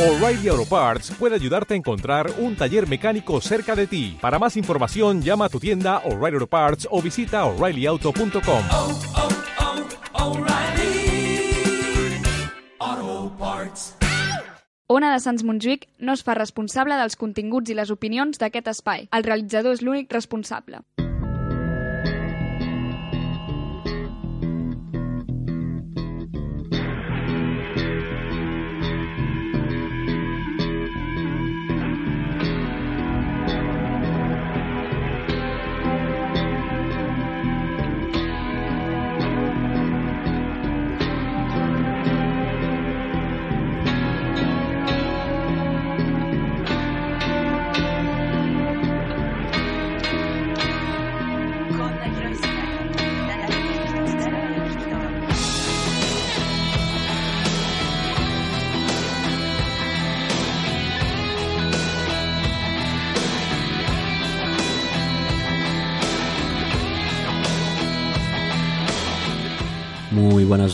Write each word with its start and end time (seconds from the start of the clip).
O'Reilly 0.00 0.48
Auto 0.48 0.64
Parts 0.64 1.10
puede 1.10 1.34
ayudarte 1.34 1.74
a 1.74 1.76
encontrar 1.76 2.30
un 2.38 2.56
taller 2.56 2.88
mecánico 2.88 3.38
cerca 3.42 3.76
de 3.76 3.86
ti. 3.86 4.16
Para 4.18 4.38
más 4.38 4.56
información, 4.56 5.20
llama 5.20 5.44
a 5.44 5.48
tu 5.50 5.60
tienda 5.60 5.98
O'Reilly 6.06 6.36
Auto 6.36 6.46
Parts 6.46 6.88
o 6.90 7.02
visita 7.02 7.44
oreillyauto.com. 7.44 8.64
oh, 8.72 8.98
oh, 10.14 10.38
O'Reilly 10.38 11.52
Auto 12.78 13.36
Parts. 13.38 13.94
Ona 14.86 15.12
de 15.12 15.20
Sants 15.20 15.44
Montjuïc 15.44 15.90
no 15.98 16.14
es 16.16 16.24
fa 16.24 16.32
responsable 16.32 16.96
dels 16.96 17.20
continguts 17.20 17.68
i 17.68 17.76
les 17.76 17.92
opinions 17.92 18.40
d'aquest 18.40 18.72
espai. 18.72 19.04
El 19.12 19.28
realitzador 19.28 19.76
és 19.76 19.84
l'únic 19.84 20.10
responsable. 20.16 20.80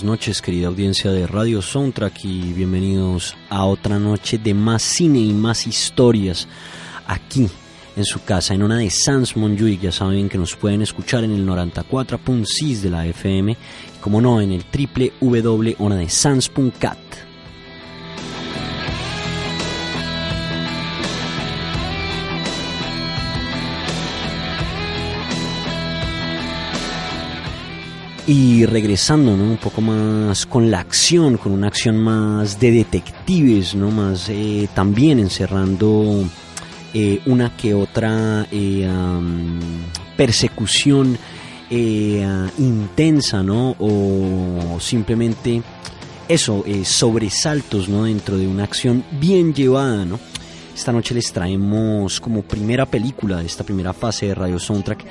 Noches, 0.07 0.41
querida 0.41 0.69
audiencia 0.69 1.11
de 1.11 1.27
Radio 1.27 1.61
Soundtrack 1.61 2.25
y 2.25 2.53
bienvenidos 2.53 3.37
a 3.51 3.65
otra 3.65 3.99
noche 3.99 4.39
de 4.39 4.55
más 4.55 4.83
cine 4.83 5.19
y 5.19 5.33
más 5.33 5.67
historias 5.67 6.47
aquí 7.09 7.49
en 7.97 8.05
su 8.05 8.23
casa, 8.23 8.55
en 8.55 8.63
una 8.63 8.79
de 8.79 8.89
Sans 8.89 9.37
Montjuïc. 9.37 9.81
Ya 9.81 9.91
saben 9.91 10.29
que 10.29 10.39
nos 10.39 10.55
pueden 10.55 10.83
escuchar 10.83 11.25
en 11.25 11.33
el 11.33 11.45
94.6 11.45 12.83
de 12.83 12.91
la 12.91 13.05
FM 13.05 13.53
y 13.53 13.57
como 14.01 14.21
no 14.21 14.41
en 14.41 14.53
el 14.53 14.65
www.onadesans.cat. 15.21 17.26
Y 28.29 28.67
regresando 28.67 29.37
¿no? 29.37 29.45
un 29.45 29.57
poco 29.57 29.81
más 29.81 30.47
con 30.47 30.69
la 30.69 30.81
acción, 30.81 31.37
con 31.37 31.53
una 31.53 31.69
acción 31.69 31.97
más 31.97 32.59
de 32.59 32.73
detectives, 32.73 33.77
¿no? 33.77 33.93
más 33.93 34.29
eh, 34.29 34.69
también 34.75 35.21
encerrando 35.21 36.25
eh, 36.93 37.21
una 37.27 37.57
que 37.57 37.73
otra 37.73 38.49
eh, 38.51 38.89
persecución 40.17 41.17
intensa, 41.69 43.43
¿no? 43.43 43.75
O 43.81 44.79
simplemente 44.79 45.63
eso, 46.29 46.65
sobresaltos, 46.85 47.89
¿no? 47.89 48.05
Dentro 48.05 48.37
de 48.37 48.47
una 48.47 48.63
acción 48.63 49.05
bien 49.21 49.53
llevada, 49.53 50.05
¿no? 50.05 50.21
Esta 50.77 50.93
noche 50.93 51.13
les 51.15 51.33
traemos 51.33 52.21
como 52.21 52.43
primera 52.43 52.87
película 52.87 53.39
de 53.39 53.47
esta 53.47 53.65
primera 53.65 53.93
fase 53.93 54.27
de 54.27 54.35
Radio 54.37 54.61
Soundtrack 54.61 55.05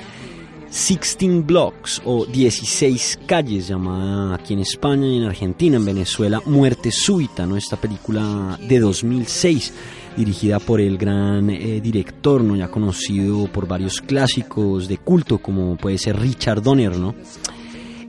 16 0.66 1.46
Blocks 1.46 2.02
o 2.04 2.26
16 2.26 3.20
calles 3.26 3.68
llamada 3.68 4.34
aquí 4.34 4.54
en 4.54 4.60
España 4.60 5.06
y 5.06 5.18
en 5.18 5.24
Argentina, 5.24 5.76
en 5.76 5.84
Venezuela, 5.84 6.42
Muerte 6.44 6.90
Súbita, 6.90 7.46
¿no? 7.46 7.56
Esta 7.56 7.76
película 7.76 8.58
de 8.60 8.80
2006 8.80 9.72
dirigida 10.16 10.58
por 10.58 10.80
el 10.80 10.98
gran 10.98 11.50
eh, 11.50 11.80
director, 11.80 12.42
¿no? 12.42 12.56
Ya 12.56 12.68
conocido 12.68 13.46
por 13.46 13.68
varios 13.68 14.00
clásicos 14.00 14.88
de 14.88 14.98
culto 14.98 15.38
como 15.38 15.76
puede 15.76 15.98
ser 15.98 16.18
Richard 16.18 16.62
Donner, 16.62 16.96
¿no? 16.96 17.14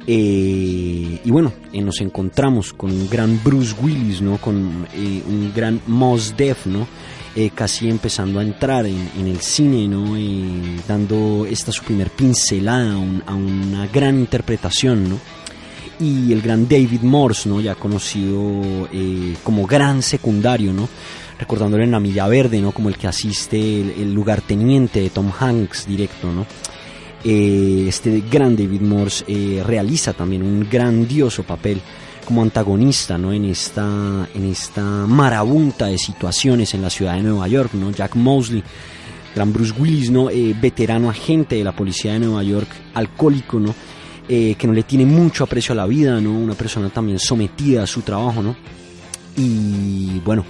Eh, 0.10 1.22
y 1.24 1.32
bueno, 1.32 1.52
eh, 1.74 1.82
nos 1.82 2.00
encontramos 2.02 2.74
con 2.74 2.92
un 2.92 3.10
gran 3.10 3.42
Bruce 3.44 3.76
Willis, 3.82 4.22
¿no? 4.22 4.38
Con 4.38 4.56
un 4.56 5.52
gran 5.56 5.82
Mos 5.86 6.36
Def, 6.36 6.66
¿no? 6.66 6.88
Eh, 7.40 7.52
casi 7.54 7.88
empezando 7.88 8.40
a 8.40 8.44
entrar 8.44 8.88
en, 8.88 9.12
en 9.16 9.28
el 9.28 9.40
cine, 9.42 9.88
¿no? 9.88 10.18
Eh, 10.18 10.80
dando 10.88 11.46
esta 11.48 11.72
su 11.72 11.84
primer 11.84 12.10
pincelada 12.10 12.94
a, 12.94 12.98
un- 12.98 13.22
a 13.28 13.36
una 13.36 13.86
gran 13.86 14.18
interpretación, 14.18 15.08
¿no? 15.08 15.20
Y 16.00 16.34
el 16.34 16.42
gran 16.42 16.68
David 16.68 17.02
Morse, 17.04 17.48
¿no? 17.48 17.62
Ya 17.62 17.76
conocido 17.76 18.88
eh, 18.92 19.36
como 19.44 19.68
gran 19.68 20.02
secundario, 20.02 20.74
¿no? 20.74 20.90
Recordándole 21.38 21.84
en 21.84 21.92
La 21.92 22.00
Milla 22.00 22.28
Verde, 22.28 22.60
¿no? 22.60 22.72
Como 22.72 22.90
el 22.90 22.98
que 22.98 23.06
asiste 23.06 23.58
el, 23.82 23.92
el 23.92 24.14
lugarteniente 24.16 25.00
de 25.00 25.12
Tom 25.12 25.32
Hanks 25.40 25.86
directo, 25.86 26.32
¿no? 26.32 26.48
Eh, 27.24 27.86
este 27.88 28.24
gran 28.32 28.56
David 28.56 28.82
Morse 28.82 29.24
eh, 29.28 29.62
realiza 29.64 30.14
también 30.14 30.42
un 30.42 30.68
grandioso 30.68 31.44
papel 31.44 31.82
como 32.28 32.42
antagonista 32.42 33.18
¿no? 33.18 33.32
en, 33.32 33.46
esta, 33.46 34.28
en 34.36 34.44
esta 34.52 34.82
marabunta 34.82 35.86
de 35.86 35.98
situaciones 35.98 36.74
en 36.74 36.82
la 36.82 36.90
ciudad 36.90 37.16
de 37.16 37.24
Nueva 37.24 37.48
York. 37.48 37.72
¿no? 37.76 37.90
Jack 37.90 38.18
Mosley, 38.18 38.62
gran 39.34 39.54
Bruce 39.54 39.74
Willis, 39.80 40.12
¿no? 40.12 40.30
Eh, 40.30 40.54
veterano 40.60 41.10
agente 41.10 41.56
de 41.56 41.64
la 41.64 41.72
policía 41.72 42.12
de 42.12 42.20
Nueva 42.20 42.44
York, 42.44 42.68
alcohólico, 42.96 43.62
¿no? 43.62 43.74
Eh, 44.28 44.56
que 44.58 44.68
no 44.68 44.74
le 44.74 44.84
tiene 44.84 45.06
mucho 45.06 45.46
aprecio 45.46 45.72
a 45.72 45.78
la 45.78 45.86
vida, 45.86 46.20
¿no? 46.20 46.32
una 46.32 46.54
persona 46.54 46.90
también 46.90 47.18
sometida 47.18 47.84
a 47.84 47.88
su 47.88 48.02
trabajo. 48.02 48.44
¿no? 48.44 48.58
Y 49.38 50.20
bueno, 50.20 50.44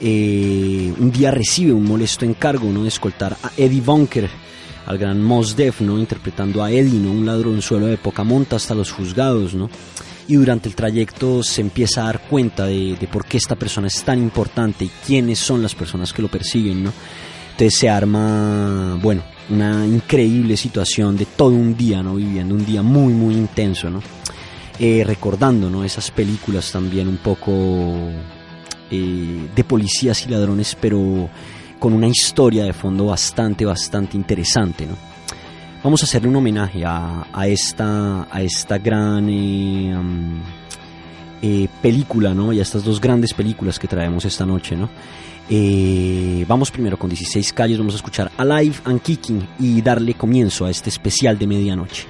eh, 0.00 0.94
un 1.00 1.10
día 1.10 1.32
recibe 1.32 1.72
un 1.72 1.82
molesto 1.82 2.24
encargo 2.24 2.70
¿no? 2.70 2.84
de 2.84 2.88
escoltar 2.90 3.36
a 3.42 3.50
Eddie 3.56 3.80
Bunker, 3.80 4.30
al 4.86 4.98
gran 4.98 5.20
Mos 5.20 5.56
Def, 5.56 5.80
¿no? 5.80 5.98
interpretando 5.98 6.62
a 6.62 6.70
Eddie, 6.70 7.00
¿no? 7.00 7.10
un 7.10 7.26
ladronzuelo 7.26 7.86
de 7.86 7.96
poca 7.96 8.22
monta 8.22 8.54
hasta 8.54 8.76
los 8.76 8.92
juzgados. 8.92 9.52
¿no? 9.52 9.68
Y 10.28 10.36
durante 10.36 10.68
el 10.68 10.74
trayecto 10.74 11.42
se 11.42 11.62
empieza 11.62 12.02
a 12.02 12.06
dar 12.06 12.20
cuenta 12.28 12.66
de, 12.66 12.96
de 12.96 13.08
por 13.08 13.24
qué 13.24 13.38
esta 13.38 13.56
persona 13.56 13.88
es 13.88 14.02
tan 14.02 14.18
importante 14.18 14.84
y 14.84 14.90
quiénes 15.06 15.38
son 15.38 15.62
las 15.62 15.74
personas 15.74 16.12
que 16.12 16.22
lo 16.22 16.28
persiguen. 16.28 16.84
¿no? 16.84 16.92
Entonces 17.58 17.80
se 17.80 17.88
arma, 17.88 18.96
bueno, 19.02 19.24
una 19.50 19.84
increíble 19.84 20.56
situación 20.56 21.16
de 21.16 21.26
todo 21.26 21.50
un 21.50 21.76
día, 21.76 22.04
¿no? 22.04 22.14
Viviendo 22.14 22.54
un 22.54 22.64
día 22.64 22.82
muy, 22.82 23.12
muy 23.12 23.34
intenso, 23.34 23.90
¿no? 23.90 24.00
Eh, 24.78 25.02
recordando, 25.04 25.68
¿no? 25.68 25.82
Esas 25.82 26.12
películas 26.12 26.70
también 26.70 27.08
un 27.08 27.16
poco 27.16 27.50
eh, 28.92 29.48
de 29.52 29.64
policías 29.64 30.24
y 30.24 30.30
ladrones, 30.30 30.76
pero 30.80 31.28
con 31.80 31.92
una 31.92 32.06
historia 32.06 32.62
de 32.62 32.72
fondo 32.72 33.06
bastante, 33.06 33.64
bastante 33.64 34.16
interesante, 34.16 34.86
¿no? 34.86 34.96
Vamos 35.82 36.02
a 36.02 36.06
hacerle 36.06 36.28
un 36.28 36.36
homenaje 36.36 36.84
a, 36.84 37.26
a 37.32 37.46
esta, 37.46 38.26
a 38.30 38.42
esta 38.42 38.78
gran 38.78 39.28
eh, 39.28 39.94
eh, 41.40 41.68
película, 41.80 42.34
¿no? 42.34 42.52
Y 42.52 42.58
a 42.58 42.62
estas 42.62 42.84
dos 42.84 43.00
grandes 43.00 43.32
películas 43.32 43.78
que 43.78 43.86
traemos 43.86 44.24
esta 44.24 44.44
noche, 44.44 44.76
¿no? 44.76 44.90
Eh, 45.50 46.44
vamos 46.46 46.70
primero 46.70 46.98
con 46.98 47.08
16 47.08 47.52
calles, 47.52 47.78
vamos 47.78 47.94
a 47.94 47.96
escuchar 47.96 48.30
Alive 48.36 48.76
and 48.84 49.00
Kicking 49.00 49.48
y 49.58 49.80
darle 49.80 50.14
comienzo 50.14 50.66
a 50.66 50.70
este 50.70 50.90
especial 50.90 51.38
de 51.38 51.46
medianoche. 51.46 52.04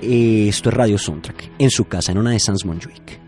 Eh, 0.00 0.46
esto 0.48 0.68
es 0.68 0.74
Radio 0.74 0.98
Soundtrack, 0.98 1.50
en 1.58 1.70
su 1.70 1.86
casa, 1.86 2.12
en 2.12 2.18
una 2.18 2.30
de 2.30 2.38
Sans 2.38 2.64
Montjuic. 2.64 3.27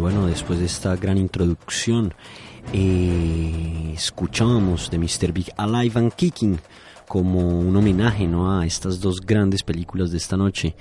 bueno, 0.00 0.26
después 0.26 0.58
de 0.58 0.64
esta 0.64 0.96
gran 0.96 1.18
introducción, 1.18 2.14
eh, 2.72 3.92
escuchábamos 3.94 4.90
de 4.90 4.98
Mr. 4.98 5.32
Big 5.32 5.52
Alive 5.58 6.00
and 6.00 6.12
Kicking 6.14 6.58
como 7.06 7.60
un 7.60 7.76
homenaje 7.76 8.26
¿no? 8.26 8.58
a 8.58 8.64
estas 8.64 9.00
dos 9.00 9.20
grandes 9.20 9.62
películas 9.62 10.10
de 10.10 10.16
esta 10.16 10.38
noche. 10.38 10.74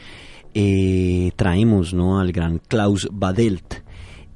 Eh, 0.53 1.31
traemos 1.35 1.93
¿no? 1.93 2.19
al 2.19 2.31
gran 2.31 2.59
Klaus 2.59 3.09
Badelt, 3.11 3.83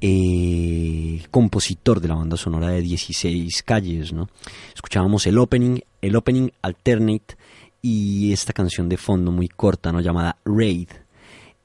eh, 0.02 1.22
compositor 1.30 2.00
de 2.00 2.08
la 2.08 2.16
banda 2.16 2.36
sonora 2.36 2.68
de 2.68 2.82
16 2.82 3.62
calles. 3.62 4.12
¿no? 4.12 4.28
Escuchábamos 4.74 5.26
el 5.26 5.38
opening, 5.38 5.80
el 6.02 6.14
opening 6.14 6.50
alternate 6.60 7.36
y 7.80 8.32
esta 8.32 8.52
canción 8.52 8.88
de 8.90 8.98
fondo 8.98 9.32
muy 9.32 9.48
corta 9.48 9.92
¿no? 9.92 10.00
llamada 10.00 10.36
Raid. 10.44 10.88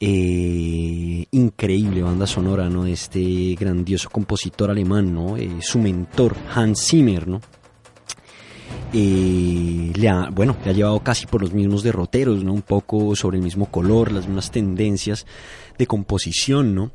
Eh, 0.01 1.25
increíble 1.31 2.01
banda 2.01 2.25
sonora, 2.25 2.69
¿no? 2.69 2.85
Este 2.85 3.55
grandioso 3.59 4.09
compositor 4.09 4.71
alemán, 4.71 5.13
¿no? 5.13 5.35
Eh, 5.35 5.57
su 5.61 5.77
mentor, 5.79 6.37
Hans 6.55 6.87
Zimmer, 6.87 7.27
¿no? 7.27 7.41
Eh, 8.93 9.91
le 9.93 10.09
ha, 10.09 10.29
bueno, 10.29 10.55
le 10.63 10.71
ha 10.71 10.73
llevado 10.73 10.99
casi 11.01 11.25
por 11.25 11.41
los 11.41 11.51
mismos 11.51 11.83
derroteros, 11.83 12.43
¿no? 12.45 12.53
Un 12.53 12.61
poco 12.61 13.13
sobre 13.15 13.37
el 13.37 13.43
mismo 13.43 13.65
color, 13.65 14.13
las 14.13 14.25
mismas 14.25 14.51
tendencias 14.51 15.25
de 15.77 15.85
composición, 15.85 16.73
¿no? 16.73 16.91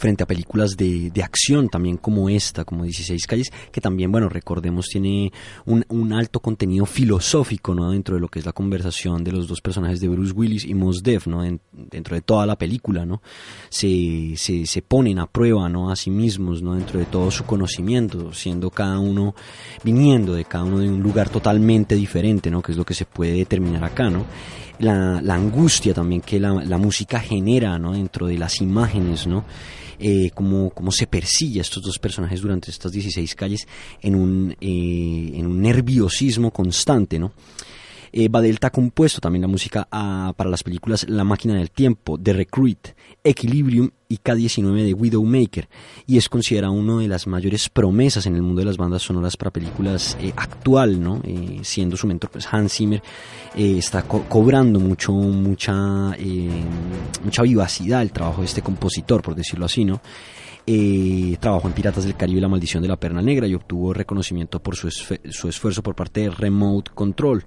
Frente 0.00 0.24
a 0.24 0.26
películas 0.26 0.78
de, 0.78 1.10
de, 1.10 1.22
acción 1.22 1.68
también 1.68 1.98
como 1.98 2.30
esta, 2.30 2.64
como 2.64 2.84
16 2.84 3.26
calles, 3.26 3.52
que 3.70 3.82
también, 3.82 4.10
bueno, 4.10 4.30
recordemos, 4.30 4.86
tiene 4.86 5.30
un, 5.66 6.12
alto 6.14 6.40
contenido 6.40 6.86
filosófico, 6.86 7.74
¿no? 7.74 7.90
Dentro 7.90 8.14
de 8.14 8.20
lo 8.22 8.28
que 8.28 8.38
es 8.38 8.46
la 8.46 8.54
conversación 8.54 9.22
de 9.22 9.32
los 9.32 9.46
dos 9.46 9.60
personajes 9.60 10.00
de 10.00 10.08
Bruce 10.08 10.32
Willis 10.32 10.64
y 10.64 10.72
Mos 10.72 11.02
Def, 11.02 11.26
¿no? 11.26 11.44
En, 11.44 11.60
dentro 11.70 12.16
de 12.16 12.22
toda 12.22 12.46
la 12.46 12.56
película, 12.56 13.04
¿no? 13.04 13.20
Se, 13.68 14.32
se, 14.36 14.64
se, 14.64 14.80
ponen 14.80 15.18
a 15.18 15.26
prueba, 15.26 15.68
¿no? 15.68 15.90
A 15.90 15.96
sí 15.96 16.10
mismos, 16.10 16.62
¿no? 16.62 16.74
Dentro 16.74 16.98
de 16.98 17.04
todo 17.04 17.30
su 17.30 17.44
conocimiento, 17.44 18.32
siendo 18.32 18.70
cada 18.70 18.98
uno, 18.98 19.34
viniendo 19.84 20.32
de 20.32 20.46
cada 20.46 20.64
uno 20.64 20.78
de 20.78 20.88
un 20.88 21.02
lugar 21.02 21.28
totalmente 21.28 21.94
diferente, 21.94 22.50
¿no? 22.50 22.62
Que 22.62 22.72
es 22.72 22.78
lo 22.78 22.86
que 22.86 22.94
se 22.94 23.04
puede 23.04 23.32
determinar 23.32 23.84
acá, 23.84 24.08
¿no? 24.08 24.24
la, 24.78 25.20
la 25.20 25.34
angustia 25.34 25.92
también 25.92 26.22
que 26.22 26.40
la, 26.40 26.54
la 26.64 26.78
música 26.78 27.20
genera 27.20 27.78
¿no? 27.78 27.92
dentro 27.92 28.28
de 28.28 28.38
las 28.38 28.62
imágenes, 28.62 29.26
¿no? 29.26 29.44
Eh, 30.02 30.30
cómo, 30.34 30.72
se 30.92 31.06
persigue 31.06 31.60
a 31.60 31.62
estos 31.62 31.82
dos 31.82 31.98
personajes 31.98 32.40
durante 32.40 32.70
estas 32.70 32.90
16 32.90 33.34
calles 33.34 33.68
en 34.00 34.14
un, 34.14 34.56
eh, 34.58 35.32
en 35.34 35.46
un 35.46 35.60
nerviosismo 35.60 36.50
constante, 36.52 37.18
¿no? 37.18 37.32
Eh, 38.10 38.28
Badelta 38.30 38.68
ha 38.68 38.70
compuesto 38.70 39.20
también 39.20 39.42
la 39.42 39.48
música 39.48 39.86
ah, 39.92 40.32
para 40.36 40.50
las 40.50 40.64
películas 40.64 41.06
La 41.08 41.22
máquina 41.22 41.54
del 41.54 41.70
tiempo, 41.70 42.18
The 42.18 42.32
Recruit, 42.32 42.88
Equilibrium 43.22 43.90
y 44.10 44.16
K-19 44.18 44.84
de 44.84 44.92
Widowmaker 44.92 45.68
y 46.06 46.18
es 46.18 46.28
considerado 46.28 46.72
una 46.74 46.98
de 46.98 47.06
las 47.08 47.26
mayores 47.28 47.68
promesas 47.68 48.26
en 48.26 48.34
el 48.34 48.42
mundo 48.42 48.58
de 48.58 48.66
las 48.66 48.76
bandas 48.76 49.02
sonoras 49.02 49.36
para 49.36 49.52
películas 49.52 50.18
eh, 50.20 50.32
actual, 50.36 51.00
¿no? 51.00 51.20
Eh, 51.24 51.60
siendo 51.62 51.96
su 51.96 52.06
mentor 52.08 52.28
pues 52.30 52.46
Hans 52.52 52.72
Zimmer 52.74 53.02
eh, 53.54 53.76
está 53.78 54.02
co- 54.02 54.24
cobrando 54.28 54.80
mucho 54.80 55.12
mucha 55.12 56.12
eh, 56.18 56.50
mucha 57.24 57.42
vivacidad 57.42 58.02
el 58.02 58.10
trabajo 58.12 58.40
de 58.40 58.46
este 58.48 58.62
compositor, 58.62 59.22
por 59.22 59.34
decirlo 59.36 59.66
así, 59.66 59.84
¿no? 59.84 60.00
Eh, 60.66 61.36
trabajó 61.40 61.68
en 61.68 61.74
Piratas 61.74 62.04
del 62.04 62.16
Caribe 62.16 62.38
y 62.38 62.42
La 62.42 62.48
Maldición 62.48 62.82
de 62.82 62.88
la 62.88 62.96
Perna 62.98 63.22
Negra 63.22 63.46
y 63.46 63.54
obtuvo 63.54 63.94
reconocimiento 63.94 64.60
por 64.60 64.74
su, 64.76 64.90
su 64.90 65.48
esfuerzo 65.48 65.82
por 65.82 65.94
parte 65.94 66.20
de 66.22 66.30
Remote 66.30 66.90
Control. 66.94 67.44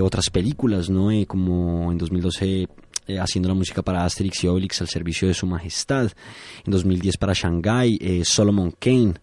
Otras 0.00 0.30
películas, 0.30 0.88
¿no? 0.90 1.08
Como 1.26 1.90
en 1.90 1.98
2012 1.98 2.68
eh, 3.06 3.18
haciendo 3.18 3.48
la 3.48 3.54
música 3.54 3.82
para 3.82 4.04
Asterix 4.04 4.44
y 4.44 4.46
Obelix 4.46 4.80
al 4.80 4.88
servicio 4.88 5.26
de 5.28 5.34
su 5.34 5.46
majestad. 5.46 6.10
En 6.64 6.70
2010 6.70 7.16
para 7.16 7.32
Shanghai, 7.32 7.98
eh, 8.00 8.22
Solomon 8.24 8.72
Kane. 8.78 9.14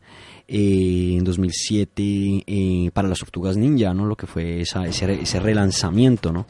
Eh, 0.47 1.15
en 1.17 1.23
2007 1.23 2.43
eh, 2.47 2.89
para 2.91 3.07
las 3.07 3.19
Tortugas 3.19 3.55
Ninja, 3.55 3.93
¿no? 3.93 4.05
Lo 4.05 4.15
que 4.17 4.25
fue 4.25 4.61
ese, 4.61 4.83
ese 4.87 5.39
relanzamiento, 5.39 6.33
¿no? 6.33 6.47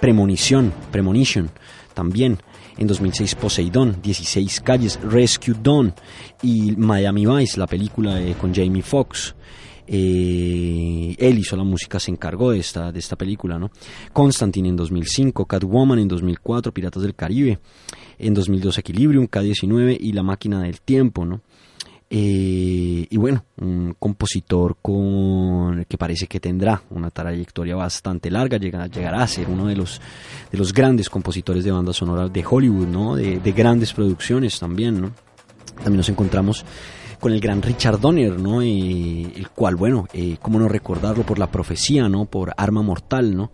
Premonición, 0.00 0.72
Premonition, 0.90 1.50
también. 1.94 2.38
En 2.76 2.86
2006 2.86 3.34
Poseidón, 3.36 4.00
16 4.02 4.60
calles, 4.60 5.00
Rescue 5.02 5.54
Dawn 5.62 5.94
y 6.42 6.72
Miami 6.76 7.26
Vice, 7.26 7.58
la 7.58 7.66
película 7.66 8.20
con 8.38 8.54
Jamie 8.54 8.82
Foxx. 8.82 9.34
Eh, 9.86 11.14
él 11.18 11.38
hizo 11.38 11.56
la 11.56 11.64
música, 11.64 11.98
se 12.00 12.10
encargó 12.10 12.50
de 12.52 12.58
esta, 12.58 12.92
de 12.92 12.98
esta 12.98 13.16
película, 13.16 13.58
¿no? 13.58 13.70
Constantine 14.12 14.68
en 14.68 14.76
2005, 14.76 15.44
Catwoman 15.46 15.98
en 15.98 16.08
2004, 16.08 16.72
Piratas 16.72 17.02
del 17.02 17.14
Caribe, 17.14 17.58
en 18.18 18.34
2002 18.34 18.78
Equilibrium, 18.78 19.26
K-19 19.26 19.96
y 20.00 20.12
La 20.12 20.22
Máquina 20.22 20.62
del 20.62 20.80
Tiempo, 20.80 21.24
¿no? 21.24 21.40
Eh, 22.14 23.06
y 23.08 23.16
bueno, 23.16 23.46
un 23.58 23.96
compositor 23.98 24.76
con 24.82 25.86
que 25.88 25.96
parece 25.96 26.26
que 26.26 26.40
tendrá 26.40 26.82
una 26.90 27.10
trayectoria 27.10 27.74
bastante 27.74 28.30
larga, 28.30 28.58
llega- 28.58 28.86
llegará 28.86 29.22
a 29.22 29.26
ser 29.26 29.48
uno 29.48 29.66
de 29.66 29.76
los, 29.76 29.98
de 30.50 30.58
los 30.58 30.74
grandes 30.74 31.08
compositores 31.08 31.64
de 31.64 31.70
bandas 31.72 31.96
sonoras 31.96 32.30
de 32.30 32.44
Hollywood, 32.48 32.86
¿no? 32.86 33.16
De, 33.16 33.40
de 33.40 33.52
grandes 33.52 33.94
producciones 33.94 34.58
también, 34.60 35.00
¿no? 35.00 35.10
También 35.76 35.96
nos 35.96 36.08
encontramos 36.10 36.66
con 37.22 37.32
el 37.32 37.40
gran 37.40 37.62
Richard 37.62 38.00
Donner, 38.00 38.36
¿no? 38.36 38.62
Eh, 38.62 39.32
el 39.36 39.48
cual, 39.50 39.76
bueno, 39.76 40.08
eh, 40.12 40.38
cómo 40.42 40.58
no 40.58 40.68
recordarlo 40.68 41.22
por 41.22 41.38
la 41.38 41.46
profecía, 41.46 42.08
¿no? 42.08 42.24
Por 42.24 42.52
Arma 42.56 42.82
Mortal, 42.82 43.36
¿no? 43.36 43.52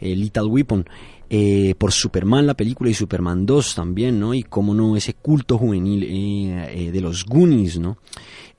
Eh, 0.00 0.16
Lethal 0.16 0.46
Weapon, 0.46 0.86
eh, 1.28 1.74
por 1.76 1.92
Superman 1.92 2.44
la 2.44 2.54
película 2.54 2.90
y 2.90 2.94
Superman 2.94 3.44
2 3.44 3.74
también, 3.74 4.18
¿no? 4.18 4.32
Y 4.32 4.42
cómo 4.42 4.72
no 4.72 4.96
ese 4.96 5.12
culto 5.12 5.58
juvenil 5.58 6.02
eh, 6.02 6.86
eh, 6.86 6.90
de 6.90 7.00
los 7.02 7.26
Goonies, 7.26 7.78
¿no? 7.78 7.98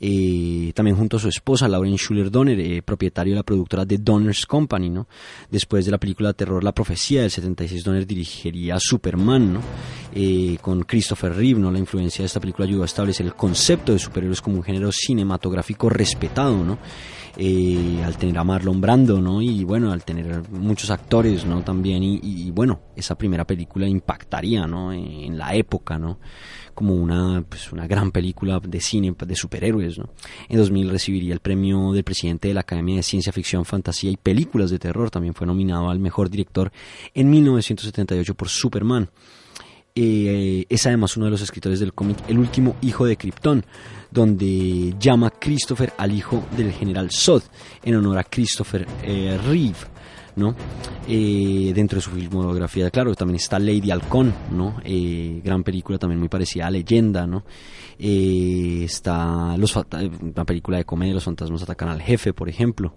Eh, 0.03 0.71
también 0.73 0.97
junto 0.97 1.17
a 1.17 1.19
su 1.19 1.29
esposa 1.29 1.67
Lauren 1.67 1.95
Schuller 1.95 2.31
Donner, 2.31 2.59
eh, 2.59 2.81
propietario 2.81 3.33
de 3.33 3.35
la 3.35 3.43
productora 3.43 3.85
The 3.85 3.99
Donner's 3.99 4.47
Company, 4.47 4.89
¿no? 4.89 5.07
Después 5.51 5.85
de 5.85 5.91
la 5.91 5.99
película 5.99 6.29
de 6.29 6.33
terror 6.33 6.63
La 6.63 6.71
Profecía 6.71 7.21
del 7.21 7.29
76, 7.29 7.83
Donner 7.83 8.07
dirigiría 8.07 8.79
Superman, 8.79 9.53
¿no? 9.53 9.61
Eh, 10.15 10.57
con 10.59 10.81
Christopher 10.85 11.35
Reeve, 11.35 11.59
¿no? 11.59 11.69
La 11.69 11.77
influencia 11.77 12.23
de 12.23 12.25
esta 12.25 12.39
película 12.39 12.67
ayudó 12.67 12.81
a 12.81 12.87
establecer 12.87 13.27
el 13.27 13.35
concepto 13.35 13.93
de 13.93 13.99
superhéroes 13.99 14.41
como 14.41 14.57
un 14.57 14.63
género 14.63 14.91
cinematográfico 14.91 15.87
respetado, 15.87 16.63
¿no? 16.63 16.79
Eh, 17.37 18.01
al 18.03 18.17
tener 18.17 18.37
a 18.37 18.43
Marlon 18.43 18.81
Brando, 18.81 19.21
¿no? 19.21 19.41
Y 19.41 19.63
bueno, 19.63 19.91
al 19.91 20.03
tener 20.03 20.49
muchos 20.49 20.89
actores, 20.89 21.45
¿no? 21.45 21.63
También, 21.63 22.03
y, 22.03 22.19
y, 22.21 22.51
bueno, 22.51 22.81
esa 22.95 23.15
primera 23.15 23.45
película 23.45 23.87
impactaría, 23.87 24.67
¿no? 24.67 24.91
En 24.91 25.37
la 25.37 25.55
época, 25.55 25.97
¿no? 25.97 26.19
Como 26.73 26.93
una, 26.95 27.43
pues, 27.47 27.71
una 27.71 27.87
gran 27.87 28.11
película 28.11 28.59
de 28.59 28.81
cine 28.81 29.15
de 29.17 29.35
superhéroes, 29.35 29.97
¿no? 29.97 30.09
En 30.49 30.57
2000 30.57 30.89
recibiría 30.89 31.33
el 31.33 31.39
premio 31.39 31.93
del 31.93 32.03
presidente 32.03 32.49
de 32.49 32.53
la 32.53 32.61
Academia 32.61 32.97
de 32.97 33.03
Ciencia 33.03 33.31
Ficción, 33.31 33.63
Fantasía 33.63 34.11
y 34.11 34.17
Películas 34.17 34.69
de 34.69 34.79
Terror. 34.79 35.09
También 35.09 35.33
fue 35.33 35.47
nominado 35.47 35.89
al 35.89 35.99
mejor 35.99 36.29
director 36.29 36.71
en 37.13 37.29
1978 37.29 38.35
por 38.35 38.49
Superman. 38.49 39.09
Eh, 39.93 40.65
es 40.69 40.85
además 40.85 41.17
uno 41.17 41.25
de 41.25 41.31
los 41.31 41.41
escritores 41.41 41.81
del 41.81 41.93
cómic 41.93 42.17
El 42.29 42.37
último 42.37 42.77
hijo 42.81 43.05
de 43.05 43.17
Krypton, 43.17 43.65
donde 44.09 44.95
llama 44.97 45.31
Christopher 45.31 45.93
al 45.97 46.13
hijo 46.13 46.45
del 46.55 46.71
general 46.71 47.09
Zod 47.11 47.43
en 47.83 47.95
honor 47.95 48.17
a 48.17 48.23
Christopher 48.23 48.87
eh, 49.03 49.39
Reeve. 49.45 49.77
¿no? 50.33 50.55
Eh, 51.09 51.73
dentro 51.75 51.97
de 51.97 52.01
su 52.01 52.11
filmografía, 52.11 52.89
claro, 52.89 53.13
también 53.15 53.35
está 53.35 53.59
Lady 53.59 53.91
Halcón, 53.91 54.33
¿no? 54.49 54.77
Gran 55.43 55.61
película 55.61 55.97
también 55.97 56.19
muy 56.19 56.29
parecida 56.29 56.67
a 56.67 56.71
Leyenda, 56.71 57.27
¿no? 57.27 57.43
Está 57.99 59.57
los, 59.57 59.75
una 59.75 60.45
película 60.45 60.77
de 60.77 60.85
comedia, 60.85 61.13
Los 61.13 61.25
fantasmas 61.25 61.63
atacan 61.63 61.89
al 61.89 62.01
jefe, 62.01 62.31
por 62.31 62.47
ejemplo. 62.47 62.95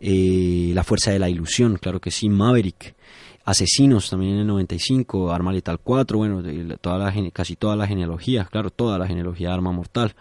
La 0.00 0.82
fuerza 0.82 1.12
de 1.12 1.20
la 1.20 1.30
ilusión, 1.30 1.78
claro 1.80 2.00
que 2.00 2.10
sí, 2.10 2.28
Maverick. 2.28 2.96
Asesinos 3.44 4.08
también 4.10 4.34
en 4.34 4.40
el 4.40 4.46
95, 4.46 5.32
Arma 5.32 5.52
Letal 5.52 5.78
4, 5.82 6.16
bueno, 6.18 6.42
toda 6.80 6.98
la, 6.98 7.30
casi 7.32 7.56
toda 7.56 7.74
la 7.76 7.86
genealogía, 7.86 8.44
claro, 8.50 8.70
toda 8.70 8.98
la 8.98 9.06
genealogía 9.06 9.48
de 9.48 9.54
Arma 9.54 9.72
Mortal. 9.72 10.14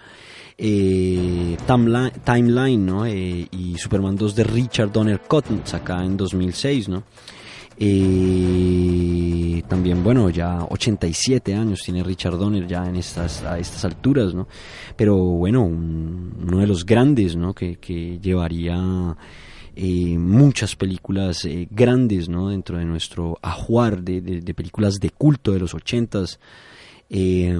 Eh, 0.57 1.57
Timeline, 2.25 2.85
¿no? 2.85 3.05
Eh, 3.05 3.47
y 3.51 3.77
Superman 3.77 4.15
2 4.15 4.35
de 4.35 4.43
Richard 4.43 4.91
Donner 4.91 5.19
Cotton, 5.21 5.61
acá 5.73 6.03
en 6.03 6.17
2006, 6.17 6.89
¿no? 6.89 7.03
Eh, 7.83 9.63
también, 9.67 10.03
bueno, 10.03 10.29
ya 10.29 10.63
87 10.69 11.53
años 11.55 11.81
tiene 11.83 12.03
Richard 12.03 12.37
Donner 12.37 12.67
ya 12.67 12.85
en 12.87 12.95
estas, 12.95 13.43
a 13.43 13.57
estas 13.59 13.85
alturas, 13.85 14.33
¿no? 14.33 14.47
Pero 14.95 15.15
bueno, 15.17 15.63
un- 15.63 16.33
uno 16.47 16.59
de 16.59 16.67
los 16.67 16.85
grandes, 16.85 17.35
¿no? 17.35 17.53
Que, 17.53 17.77
que 17.77 18.19
llevaría 18.19 19.15
eh, 19.75 20.17
muchas 20.17 20.75
películas 20.75 21.45
eh, 21.45 21.67
grandes, 21.71 22.29
¿no? 22.29 22.49
Dentro 22.49 22.77
de 22.77 22.85
nuestro 22.85 23.37
ajuar 23.41 24.01
de, 24.01 24.21
de- 24.21 24.53
películas 24.53 24.95
de 24.99 25.09
culto 25.09 25.51
de 25.53 25.59
los 25.59 25.73
ochentas. 25.73 26.39
Eh, 27.09 27.59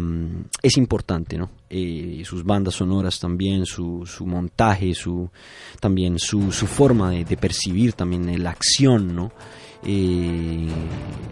es 0.62 0.78
importante, 0.78 1.38
¿no? 1.38 1.50
Eh, 1.70 2.22
sus 2.26 2.44
bandas 2.46 2.76
sonoras 2.76 3.20
también, 3.20 3.66
su, 3.66 4.06
su 4.06 4.26
montaje, 4.26 4.94
su, 4.94 5.30
también 5.80 6.18
su, 6.20 6.52
su 6.54 6.68
forma 6.68 7.12
de, 7.12 7.26
de 7.26 7.36
percibir 7.38 7.94
también 7.94 8.42
la 8.42 8.52
acción, 8.52 9.14
¿no? 9.14 9.32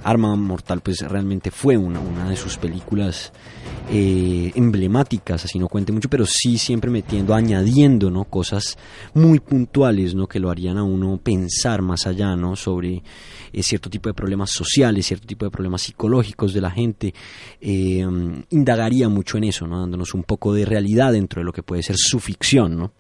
Arma 0.04 0.36
Mortal 0.36 0.82
pues 0.82 1.02
realmente 1.02 1.52
fue 1.52 1.78
una, 1.78 2.30
de 2.30 2.36
sus 2.36 2.58
películas 2.58 3.32
eh, 3.92 4.52
emblemáticas, 4.56 5.46
así 5.46 5.60
no 5.60 5.68
cuente 5.68 5.92
mucho, 5.92 6.10
pero 6.10 6.26
sí 6.26 6.58
siempre 6.58 6.90
metiendo, 6.90 7.34
añadiendo 7.34 8.10
¿no? 8.10 8.24
cosas 8.26 8.78
muy 9.14 9.40
puntuales 9.40 10.16
¿no? 10.16 10.28
que 10.28 10.40
lo 10.40 10.50
harían 10.50 10.78
a 10.78 10.84
uno 10.84 11.20
pensar 11.22 11.82
más 11.82 12.08
allá 12.08 12.36
¿no? 12.36 12.56
sobre 12.56 13.04
eh, 13.52 13.64
cierto 13.64 13.90
tipo 13.90 14.10
de 14.10 14.14
problemas 14.14 14.52
sociales, 14.52 15.06
cierto 15.06 15.28
tipo 15.28 15.46
de 15.46 15.52
problemas 15.52 15.82
psicológicos 15.82 16.54
de 16.54 16.62
la 16.62 16.72
gente. 16.72 17.14
Eh, 17.60 18.06
indagaría 18.50 19.10
mucho 19.10 19.38
en 19.38 19.46
eso, 19.46 19.68
¿no? 19.68 19.80
dándonos 19.80 20.14
un 20.14 20.24
poco 20.24 20.54
de 20.54 20.66
realidad 20.66 21.14
dentro 21.14 21.42
de 21.42 21.46
lo 21.46 21.54
que 21.54 21.64
puede 21.64 21.84
ser 21.84 21.98
su 21.98 22.20
ficción. 22.20 22.78
¿no? 22.78 22.94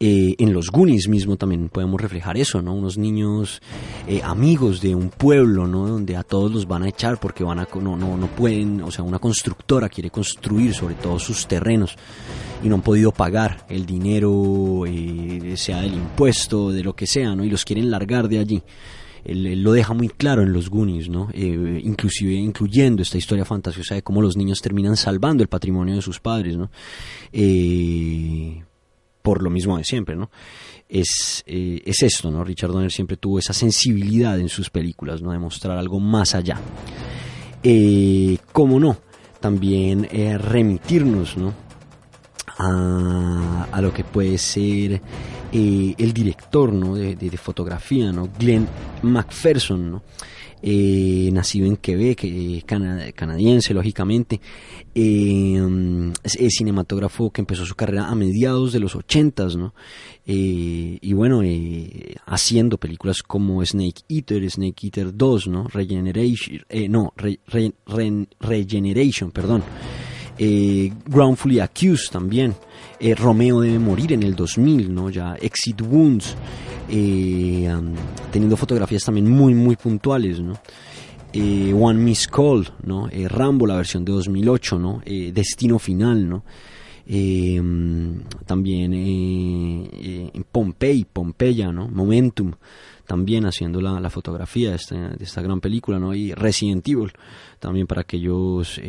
Eh, 0.00 0.36
en 0.38 0.52
los 0.52 0.70
Goonies 0.70 1.08
mismo 1.08 1.36
también 1.36 1.68
podemos 1.68 2.00
reflejar 2.00 2.36
eso, 2.36 2.62
¿no? 2.62 2.74
Unos 2.74 2.98
niños 2.98 3.60
eh, 4.06 4.20
amigos 4.22 4.80
de 4.80 4.94
un 4.94 5.10
pueblo, 5.10 5.66
¿no? 5.66 5.88
Donde 5.88 6.16
a 6.16 6.22
todos 6.22 6.52
los 6.52 6.66
van 6.68 6.84
a 6.84 6.88
echar 6.88 7.18
porque 7.18 7.42
van 7.42 7.58
a 7.58 7.68
no, 7.80 7.96
no, 7.96 8.16
no 8.16 8.26
pueden, 8.28 8.80
o 8.82 8.90
sea, 8.90 9.04
una 9.04 9.18
constructora 9.18 9.88
quiere 9.88 10.10
construir 10.10 10.74
sobre 10.74 10.94
todos 10.94 11.22
sus 11.22 11.46
terrenos 11.46 11.96
y 12.62 12.68
no 12.68 12.76
han 12.76 12.82
podido 12.82 13.12
pagar 13.12 13.66
el 13.68 13.86
dinero, 13.86 14.84
eh, 14.86 15.54
sea 15.56 15.80
del 15.80 15.94
impuesto, 15.94 16.70
de 16.70 16.82
lo 16.82 16.94
que 16.94 17.06
sea, 17.06 17.34
¿no? 17.34 17.44
Y 17.44 17.50
los 17.50 17.64
quieren 17.64 17.90
largar 17.90 18.28
de 18.28 18.38
allí. 18.38 18.62
Él 19.24 19.62
lo 19.62 19.72
deja 19.72 19.94
muy 19.94 20.08
claro 20.08 20.42
en 20.42 20.52
los 20.52 20.70
Goonies, 20.70 21.08
¿no? 21.08 21.28
Eh, 21.32 21.80
inclusive 21.84 22.32
incluyendo 22.32 23.02
esta 23.02 23.18
historia 23.18 23.44
fantasiosa 23.44 23.94
de 23.94 24.02
cómo 24.02 24.22
los 24.22 24.36
niños 24.36 24.62
terminan 24.62 24.96
salvando 24.96 25.42
el 25.42 25.48
patrimonio 25.48 25.96
de 25.96 26.02
sus 26.02 26.20
padres, 26.20 26.56
¿no? 26.56 26.70
Eh, 27.32 28.62
por 29.28 29.42
lo 29.42 29.50
mismo 29.50 29.76
de 29.76 29.84
siempre, 29.84 30.16
¿no? 30.16 30.30
Es, 30.88 31.44
eh, 31.46 31.82
es 31.84 32.02
esto, 32.02 32.30
¿no? 32.30 32.42
Richard 32.44 32.70
Donner 32.72 32.90
siempre 32.90 33.18
tuvo 33.18 33.38
esa 33.38 33.52
sensibilidad 33.52 34.40
en 34.40 34.48
sus 34.48 34.70
películas, 34.70 35.20
¿no? 35.20 35.32
De 35.32 35.38
mostrar 35.38 35.76
algo 35.76 36.00
más 36.00 36.34
allá. 36.34 36.58
Eh, 37.62 38.38
¿Cómo 38.54 38.80
no? 38.80 38.96
También 39.38 40.08
eh, 40.10 40.38
remitirnos, 40.38 41.36
¿no? 41.36 41.52
A, 42.56 43.68
a 43.70 43.82
lo 43.82 43.92
que 43.92 44.02
puede 44.02 44.38
ser 44.38 45.02
eh, 45.52 45.94
el 45.98 46.12
director 46.14 46.72
¿no? 46.72 46.94
de, 46.94 47.14
de- 47.14 47.36
fotografía, 47.36 48.10
¿no? 48.10 48.30
Glenn 48.38 48.66
McPherson, 49.02 49.90
¿no? 49.90 50.02
Eh, 50.60 51.30
nacido 51.32 51.66
en 51.66 51.76
Quebec, 51.76 52.24
eh, 52.24 52.62
cana- 52.66 53.12
canadiense, 53.12 53.72
lógicamente. 53.72 54.40
Eh, 54.94 55.56
es, 56.24 56.36
cinematógrafo 56.58 57.30
que 57.30 57.40
empezó 57.42 57.64
su 57.64 57.76
carrera 57.76 58.08
a 58.08 58.14
mediados 58.16 58.72
de 58.72 58.80
los 58.80 58.96
80s, 58.96 59.56
¿no? 59.56 59.72
Eh, 60.26 60.98
y 61.00 61.12
bueno, 61.12 61.42
haciendo 62.26 62.76
películas 62.78 63.22
como 63.22 63.64
Snake 63.64 64.02
Eater, 64.08 64.50
Snake 64.50 64.86
Eater 64.86 65.16
2, 65.16 65.46
¿no? 65.46 65.68
Regeneration, 65.68 66.60
no, 66.88 67.12
Re- 67.16 67.38
Re- 67.46 67.72
Re- 67.86 68.26
Regeneration, 68.40 69.30
perdón. 69.30 69.62
Groundfully 71.06 71.60
Accused 71.60 72.10
también. 72.12 72.54
Romeo 73.16 73.60
debe 73.60 73.78
morir 73.78 74.12
en 74.12 74.22
el 74.24 74.34
2000, 74.34 74.92
¿no? 74.92 75.08
Ya 75.10 75.36
Exit 75.40 75.80
Wounds. 75.82 76.34
Um, 76.88 77.94
teniendo 78.30 78.56
fotografías 78.56 79.04
también 79.04 79.30
muy, 79.30 79.54
muy 79.54 79.76
puntuales, 79.76 80.40
¿no? 80.40 80.54
Eh, 81.32 81.74
One 81.78 81.98
Miss 82.00 82.26
Call, 82.26 82.68
¿no? 82.84 83.08
Eh, 83.10 83.28
Rambo, 83.28 83.66
la 83.66 83.76
versión 83.76 84.04
de 84.04 84.12
2008, 84.12 84.78
¿no? 84.78 85.02
Eh, 85.04 85.30
Destino 85.32 85.78
Final, 85.78 86.28
¿no? 86.28 86.44
Mm, 87.10 88.20
también 88.44 88.92
Pompey, 90.50 91.04
Pompeya, 91.04 91.70
¿no? 91.72 91.88
Momentum, 91.88 92.52
también 93.06 93.46
haciendo 93.46 93.80
la, 93.80 94.00
la 94.00 94.10
fotografía 94.10 94.70
de 94.70 94.76
esta, 95.20 95.42
gran 95.42 95.60
película, 95.60 95.98
¿no? 95.98 96.14
Y 96.14 96.32
Resident 96.32 96.86
Evil, 96.88 97.12
también 97.58 97.86
para 97.86 98.02
aquellos 98.02 98.80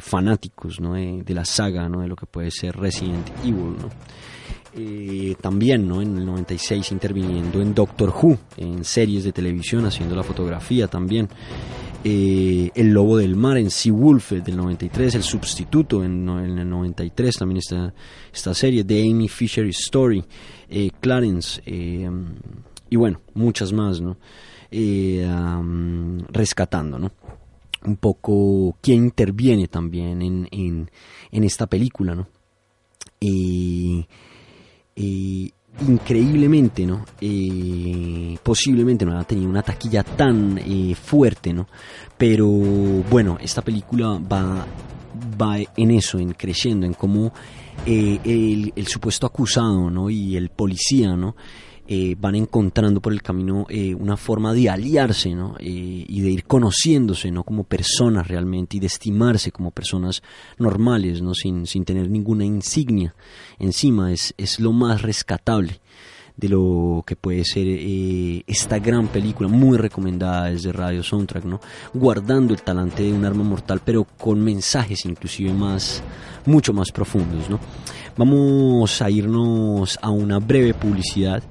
fanáticos, 0.00 0.80
¿no? 0.80 0.94
De, 0.94 1.22
de 1.24 1.34
la 1.34 1.44
saga, 1.44 1.88
¿no? 1.88 2.00
De 2.00 2.08
lo 2.08 2.16
que 2.16 2.26
puede 2.26 2.50
ser 2.50 2.76
Resident 2.76 3.28
Evil, 3.44 3.76
¿no? 3.80 3.90
Eh, 4.80 5.34
también 5.40 5.88
¿no? 5.88 6.00
en 6.00 6.16
el 6.18 6.24
96 6.24 6.92
interviniendo 6.92 7.60
en 7.60 7.74
Doctor 7.74 8.10
Who, 8.10 8.38
en 8.56 8.84
series 8.84 9.24
de 9.24 9.32
televisión, 9.32 9.84
haciendo 9.86 10.14
la 10.14 10.22
fotografía 10.22 10.86
también. 10.86 11.28
Eh, 12.04 12.70
el 12.76 12.90
Lobo 12.90 13.16
del 13.16 13.34
Mar 13.34 13.58
en 13.58 13.70
Sea 13.70 13.92
Wolf 13.92 14.30
del 14.30 14.56
93, 14.56 15.16
El 15.16 15.24
Sustituto 15.24 16.04
en, 16.04 16.28
en 16.28 16.58
el 16.60 16.70
93, 16.70 17.36
también 17.36 17.58
esta, 17.58 17.92
esta 18.32 18.54
serie, 18.54 18.84
The 18.84 19.02
Amy 19.02 19.26
Fisher 19.26 19.66
Story, 19.66 20.24
eh, 20.68 20.92
Clarence, 21.00 21.60
eh, 21.66 22.08
y 22.88 22.94
bueno, 22.94 23.20
muchas 23.34 23.72
más, 23.72 24.00
¿no? 24.00 24.16
Rescatando, 26.30 27.00
¿no? 27.00 27.10
Un 27.84 27.96
poco 27.96 28.76
quién 28.80 29.06
interviene 29.06 29.66
también 29.66 30.22
en, 30.22 30.48
en, 30.52 30.90
en 31.32 31.44
esta 31.44 31.66
película, 31.66 32.14
¿no? 32.14 32.28
Eh, 33.20 34.06
eh, 34.98 35.50
increíblemente, 35.86 36.86
¿no? 36.86 37.04
Eh, 37.20 38.36
posiblemente 38.42 39.04
no 39.04 39.12
haya 39.12 39.26
tenido 39.26 39.48
una 39.48 39.62
taquilla 39.62 40.02
tan 40.02 40.58
eh, 40.58 40.94
fuerte, 40.94 41.52
¿no? 41.52 41.68
Pero 42.16 42.46
bueno, 42.48 43.38
esta 43.40 43.62
película 43.62 44.18
va, 44.18 44.66
va 45.40 45.58
en 45.76 45.90
eso, 45.92 46.18
en 46.18 46.32
creciendo, 46.32 46.86
en 46.86 46.94
cómo 46.94 47.32
eh, 47.86 48.18
el, 48.24 48.72
el 48.74 48.86
supuesto 48.88 49.26
acusado, 49.26 49.90
¿no? 49.90 50.10
Y 50.10 50.36
el 50.36 50.48
policía, 50.48 51.16
¿no? 51.16 51.36
Eh, 51.90 52.16
van 52.20 52.34
encontrando 52.34 53.00
por 53.00 53.14
el 53.14 53.22
camino 53.22 53.64
eh, 53.70 53.94
una 53.94 54.18
forma 54.18 54.52
de 54.52 54.68
aliarse 54.68 55.34
¿no? 55.34 55.56
Eh, 55.58 56.04
y 56.06 56.20
de 56.20 56.30
ir 56.30 56.44
conociéndose 56.44 57.30
¿no? 57.30 57.44
como 57.44 57.64
personas 57.64 58.28
realmente 58.28 58.76
y 58.76 58.80
de 58.80 58.88
estimarse 58.88 59.52
como 59.52 59.70
personas 59.70 60.22
normales 60.58 61.22
¿no? 61.22 61.32
sin, 61.32 61.66
sin 61.66 61.86
tener 61.86 62.10
ninguna 62.10 62.44
insignia 62.44 63.14
encima 63.58 64.12
es, 64.12 64.34
es 64.36 64.60
lo 64.60 64.74
más 64.74 65.00
rescatable 65.00 65.80
de 66.36 66.50
lo 66.50 67.02
que 67.06 67.16
puede 67.16 67.42
ser 67.46 67.66
esta 68.46 68.78
gran 68.78 69.08
película 69.08 69.48
muy 69.48 69.78
recomendada 69.78 70.50
desde 70.50 70.70
Radio 70.70 71.02
Soundtrack, 71.02 71.44
¿no? 71.44 71.60
Guardando 71.92 72.54
el 72.54 72.62
talante 72.62 73.02
de 73.02 73.12
un 73.12 73.24
arma 73.24 73.42
mortal, 73.42 73.80
pero 73.84 74.04
con 74.04 74.40
mensajes 74.40 75.04
inclusive 75.04 75.52
más, 75.52 76.00
mucho 76.46 76.72
más 76.72 76.92
profundos, 76.92 77.50
¿no? 77.50 77.58
Vamos 78.16 79.02
a 79.02 79.10
irnos 79.10 79.98
a 80.00 80.10
una 80.10 80.38
breve 80.38 80.74
publicidad 80.74 81.42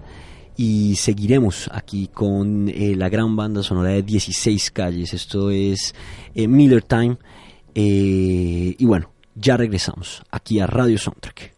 y 0.58 0.96
seguiremos 0.96 1.70
aquí 1.72 2.10
con 2.12 2.68
eh, 2.68 2.96
la 2.96 3.10
gran 3.10 3.36
banda 3.36 3.62
sonora 3.62 3.90
de 3.90 4.02
16 4.02 4.72
calles. 4.72 5.14
Esto 5.14 5.52
es 5.52 5.94
eh, 6.34 6.48
Miller 6.48 6.82
Time. 6.82 7.18
eh, 7.76 8.76
y 8.78 8.86
bueno, 8.86 9.12
ya 9.36 9.56
regresamos 9.56 10.24
aquí 10.32 10.60
a 10.60 10.66
Radio 10.66 10.98
Soundtrack. 10.98 11.57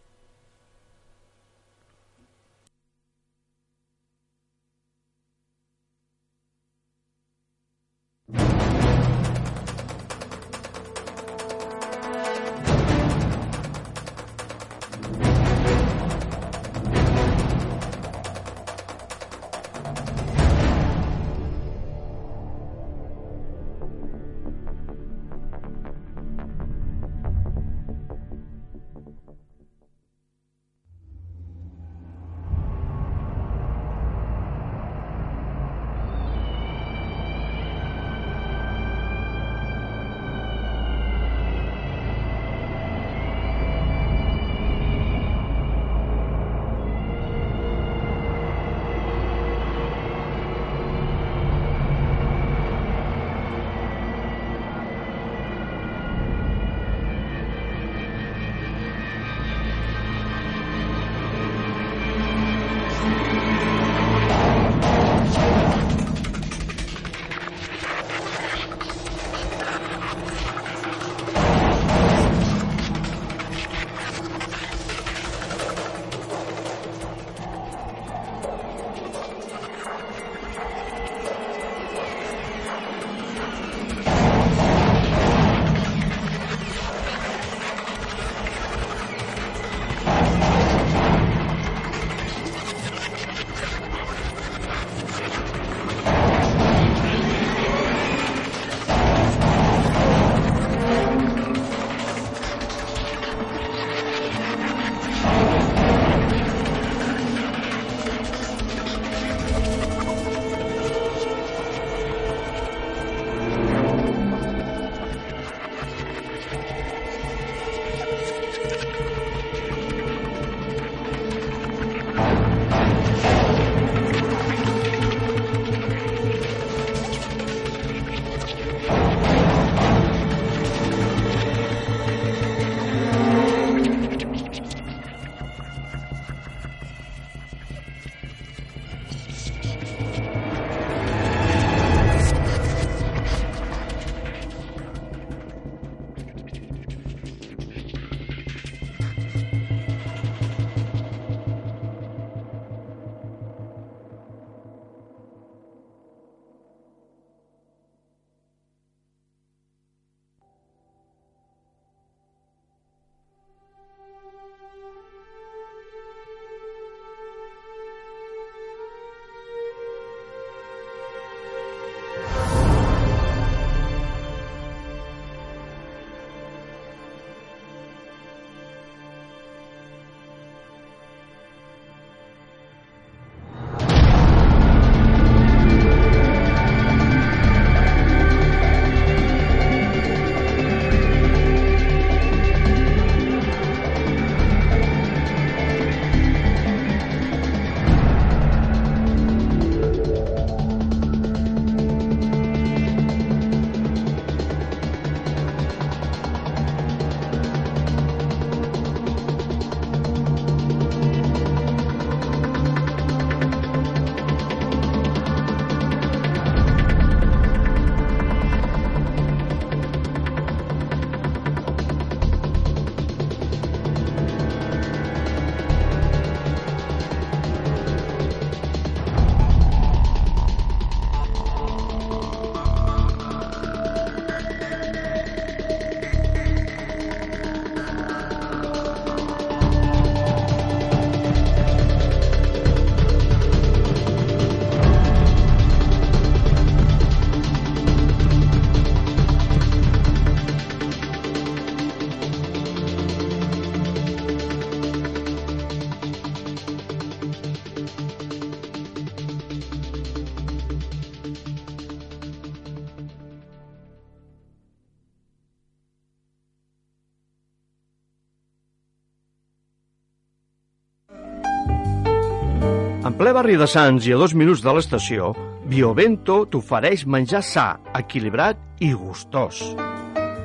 Ple 273.30 273.36
barri 273.36 273.54
de 273.54 273.66
Sants 273.70 274.08
i 274.08 274.10
a 274.10 274.16
dos 274.18 274.32
minuts 274.34 274.58
de 274.58 274.72
l'estació, 274.74 275.28
Biovento 275.70 276.40
t'ofereix 276.50 277.04
menjar 277.06 277.44
sa, 277.46 277.66
equilibrat 277.94 278.58
i 278.82 278.88
gustós. 278.90 279.60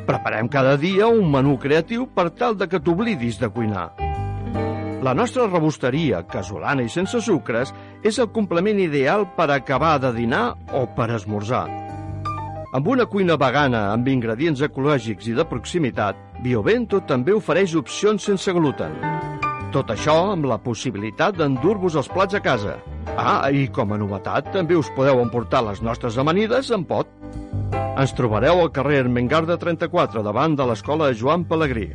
Preparem 0.06 0.46
cada 0.54 0.76
dia 0.78 1.08
un 1.10 1.32
menú 1.34 1.56
creatiu 1.58 2.06
per 2.06 2.28
tal 2.38 2.54
de 2.60 2.68
que 2.70 2.78
t'oblidis 2.78 3.40
de 3.42 3.50
cuinar. 3.50 3.88
La 5.02 5.16
nostra 5.18 5.48
rebosteria, 5.48 6.22
casolana 6.30 6.86
i 6.86 6.92
sense 6.94 7.24
sucres, 7.26 7.74
és 8.06 8.22
el 8.22 8.30
complement 8.36 8.78
ideal 8.78 9.26
per 9.34 9.50
acabar 9.50 9.96
de 10.04 10.14
dinar 10.14 10.52
o 10.78 10.86
per 10.86 11.10
esmorzar. 11.18 11.66
Amb 12.70 12.86
una 12.86 13.10
cuina 13.10 13.34
vegana 13.34 13.88
amb 13.96 14.14
ingredients 14.14 14.62
ecològics 14.62 15.34
i 15.34 15.34
de 15.34 15.50
proximitat, 15.50 16.22
Biovento 16.38 17.02
també 17.02 17.34
ofereix 17.34 17.74
opcions 17.82 18.30
sense 18.30 18.54
gluten. 18.54 18.94
Tot 19.76 19.90
això 19.92 20.14
amb 20.32 20.46
la 20.48 20.56
possibilitat 20.64 21.36
d'endur-vos 21.36 21.98
els 22.00 22.08
plats 22.08 22.38
a 22.38 22.40
casa. 22.40 22.78
Ah, 23.20 23.50
i 23.52 23.66
com 23.76 23.92
a 23.92 23.98
novetat 24.00 24.48
també 24.54 24.78
us 24.80 24.88
podeu 24.96 25.18
emportar 25.20 25.66
les 25.66 25.82
nostres 25.84 26.16
amanides 26.22 26.70
en 26.72 26.86
pot. 26.88 27.10
Ens 28.00 28.14
trobareu 28.16 28.62
al 28.62 28.70
carrer 28.72 29.02
Ermengarda 29.02 29.58
34, 29.60 30.22
davant 30.24 30.56
de 30.56 30.68
l'escola 30.70 31.10
Joan 31.12 31.44
Pellegrí. 31.50 31.90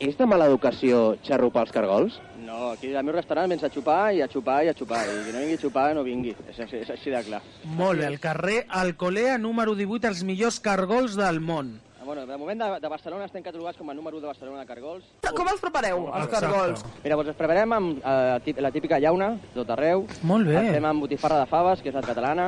És 0.00 0.16
de 0.16 0.28
mala 0.30 0.46
educació 0.48 1.18
xarrupar 1.26 1.66
els 1.66 1.74
cargols? 1.74 2.16
No, 2.46 2.70
aquí 2.70 2.94
al 2.94 3.04
meu 3.04 3.18
restaurant 3.18 3.52
vens 3.52 3.66
a 3.68 3.70
xupar 3.74 4.14
i 4.16 4.22
a 4.24 4.30
xupar 4.32 4.62
i 4.64 4.70
a 4.72 4.74
xupar. 4.78 5.02
I 5.10 5.26
qui 5.26 5.34
no 5.34 5.42
vingui 5.42 5.58
a 5.58 5.62
xupar, 5.66 5.84
no 5.98 6.06
vingui. 6.06 6.32
És, 6.48 6.62
és, 6.64 6.72
és 6.86 6.94
així 6.96 7.12
de 7.12 7.20
clar. 7.28 7.42
Molt 7.82 8.00
bé, 8.00 8.08
el 8.08 8.16
carrer 8.24 8.62
Alcolea 8.80 9.36
número 9.36 9.76
18, 9.76 10.08
els 10.08 10.24
millors 10.24 10.56
cargols 10.64 11.20
del 11.20 11.44
món. 11.44 11.76
Bueno, 12.08 12.24
de 12.26 12.38
moment 12.38 12.58
de, 12.58 12.80
de 12.80 12.88
Barcelona 12.88 13.26
estem 13.28 13.42
catalogats 13.44 13.76
com 13.76 13.90
a 13.90 13.92
número 13.92 14.16
1 14.16 14.22
de 14.22 14.28
Barcelona 14.30 14.62
de 14.62 14.66
cargols. 14.70 15.04
Com 15.36 15.48
els 15.52 15.60
prepareu, 15.60 16.06
els 16.16 16.30
cargols? 16.32 16.80
Mira, 17.02 17.18
doncs 17.20 17.34
els 17.34 17.36
preparem 17.36 17.74
amb 17.76 17.98
eh, 18.00 18.54
la 18.64 18.70
típica 18.72 18.96
llauna, 18.96 19.34
tot 19.52 19.68
arreu. 19.74 20.06
Molt 20.30 20.48
bé. 20.48 20.54
Els 20.56 20.78
fem 20.78 20.86
amb 20.88 21.04
botifarra 21.04 21.42
de 21.42 21.50
faves, 21.50 21.82
que 21.84 21.92
és 21.92 21.98
la 21.98 22.00
catalana. 22.06 22.46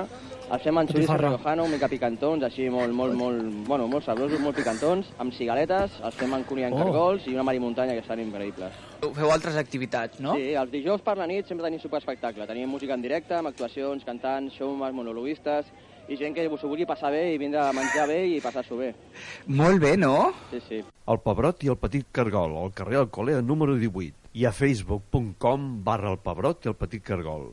Els 0.48 0.64
fem 0.64 0.80
amb 0.80 0.88
xoriço 0.88 1.18
riojano, 1.20 1.66
mica 1.68 1.90
picantons, 1.92 2.46
així 2.48 2.70
molt, 2.72 2.96
molt, 2.96 3.12
molt, 3.20 3.52
bueno, 3.68 3.84
molt 3.92 4.08
sabrosos, 4.08 4.40
molt 4.40 4.56
picantons. 4.56 5.12
Amb 5.20 5.36
cigaletes, 5.36 6.00
els 6.08 6.16
fem 6.16 6.32
amb 6.38 6.48
cunyant 6.48 6.72
Oh. 6.72 6.80
cargols 6.80 7.28
i 7.28 7.36
una 7.36 7.44
marimuntanya 7.44 7.92
que 7.92 8.00
estan 8.00 8.24
increïbles. 8.24 8.72
Feu 9.12 9.28
altres 9.28 9.60
activitats, 9.60 10.24
no? 10.24 10.38
Sí, 10.40 10.54
els 10.56 10.72
dijous 10.72 11.04
per 11.04 11.18
la 11.20 11.28
nit 11.28 11.44
sempre 11.44 11.68
tenim 11.68 11.84
superespectacle. 11.84 12.48
Tenim 12.48 12.72
música 12.72 12.96
en 12.96 13.04
directe, 13.04 13.36
amb 13.36 13.52
actuacions, 13.52 14.08
cantants, 14.08 14.56
showmans, 14.56 14.96
monologuistes 14.96 15.68
i 16.10 16.18
gent 16.18 16.34
que 16.34 16.44
s'ho 16.50 16.68
vulgui 16.68 16.86
passar 16.90 17.12
bé 17.14 17.22
i 17.34 17.38
vindre 17.38 17.60
a 17.62 17.70
menjar 17.76 18.08
bé 18.10 18.18
i 18.32 18.40
passar-s'ho 18.42 18.78
bé. 18.80 18.90
Molt 19.46 19.78
bé, 19.82 19.94
no? 19.96 20.32
Sí, 20.50 20.58
sí. 20.66 20.82
El 21.06 21.22
Pebrot 21.22 21.62
i 21.62 21.70
el 21.70 21.78
Petit 21.78 22.10
Cargol, 22.10 22.56
al 22.58 22.74
carrer 22.74 22.98
Alcolea 23.04 23.44
número 23.46 23.78
18 23.78 24.34
i 24.40 24.46
a 24.46 24.52
facebook.com 24.54 25.70
barra 25.86 26.10
el 26.10 26.20
Pebrot 26.26 26.66
i 26.66 26.74
el 26.74 26.78
Petit 26.82 27.06
Cargol. 27.06 27.52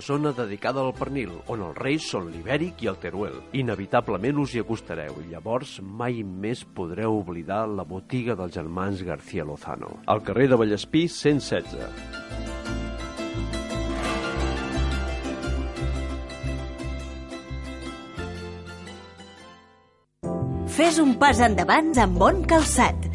zona 0.00 0.32
dedicada 0.36 0.82
al 0.82 0.94
pernil, 0.96 1.32
on 1.52 1.62
els 1.66 1.78
reis 1.78 2.10
són 2.10 2.30
l'ibèric 2.32 2.84
i 2.84 2.90
el 2.92 3.00
teruel. 3.02 3.40
Inevitablement 3.56 4.42
us 4.42 4.54
hi 4.54 4.62
acostareu 4.64 5.20
i 5.22 5.30
llavors 5.32 5.78
mai 5.82 6.22
més 6.22 6.64
podreu 6.64 7.20
oblidar 7.20 7.64
la 7.68 7.86
botiga 7.88 8.36
dels 8.38 8.54
germans 8.56 9.02
García 9.06 9.44
Lozano. 9.44 9.98
Al 10.06 10.22
carrer 10.22 10.50
de 10.52 10.60
Vallespí 10.60 11.06
116. 11.08 12.24
Fes 20.76 20.98
un 21.00 21.14
pas 21.16 21.38
endavant 21.40 21.94
amb 22.04 22.20
bon 22.20 22.42
calçat. 22.44 23.08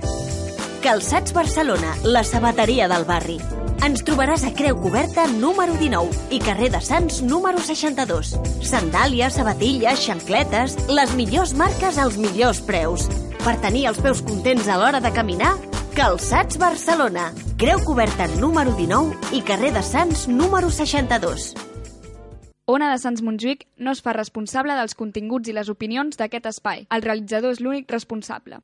Calçats 0.82 1.38
Barcelona, 1.38 1.94
la 2.10 2.26
sabateria 2.26 2.90
del 2.90 3.06
barri. 3.06 3.38
Ens 3.82 4.04
trobaràs 4.06 4.44
a 4.46 4.52
Creu 4.54 4.76
Coberta 4.78 5.24
número 5.42 5.74
19 5.80 6.36
i 6.36 6.40
carrer 6.46 6.68
de 6.70 6.78
Sants 6.86 7.16
número 7.26 7.58
62. 7.66 8.36
Sandàlies, 8.62 9.34
sabatilles, 9.40 10.04
xancletes, 10.06 10.76
les 10.86 11.16
millors 11.18 11.56
marques 11.58 11.98
als 11.98 12.20
millors 12.22 12.62
preus. 12.68 13.08
Per 13.42 13.56
tenir 13.64 13.88
els 13.90 13.98
peus 13.98 14.22
contents 14.22 14.70
a 14.70 14.78
l'hora 14.78 15.02
de 15.02 15.10
caminar, 15.16 15.56
Calçats 15.98 16.62
Barcelona. 16.62 17.32
Creu 17.58 17.82
Coberta 17.82 18.30
número 18.38 18.78
19 18.78 19.34
i 19.34 19.42
carrer 19.50 19.74
de 19.74 19.82
Sants 19.82 20.28
número 20.30 20.70
62. 20.70 21.50
Ona 22.70 22.94
de 22.94 23.02
Sants 23.02 23.26
Montjuïc 23.26 23.66
no 23.82 23.98
es 23.98 24.06
fa 24.06 24.14
responsable 24.14 24.78
dels 24.78 24.94
continguts 24.94 25.50
i 25.50 25.58
les 25.58 25.74
opinions 25.74 26.22
d'aquest 26.22 26.54
espai. 26.54 26.86
El 26.94 27.02
realitzador 27.02 27.58
és 27.58 27.66
l'únic 27.66 27.90
responsable. 27.90 28.62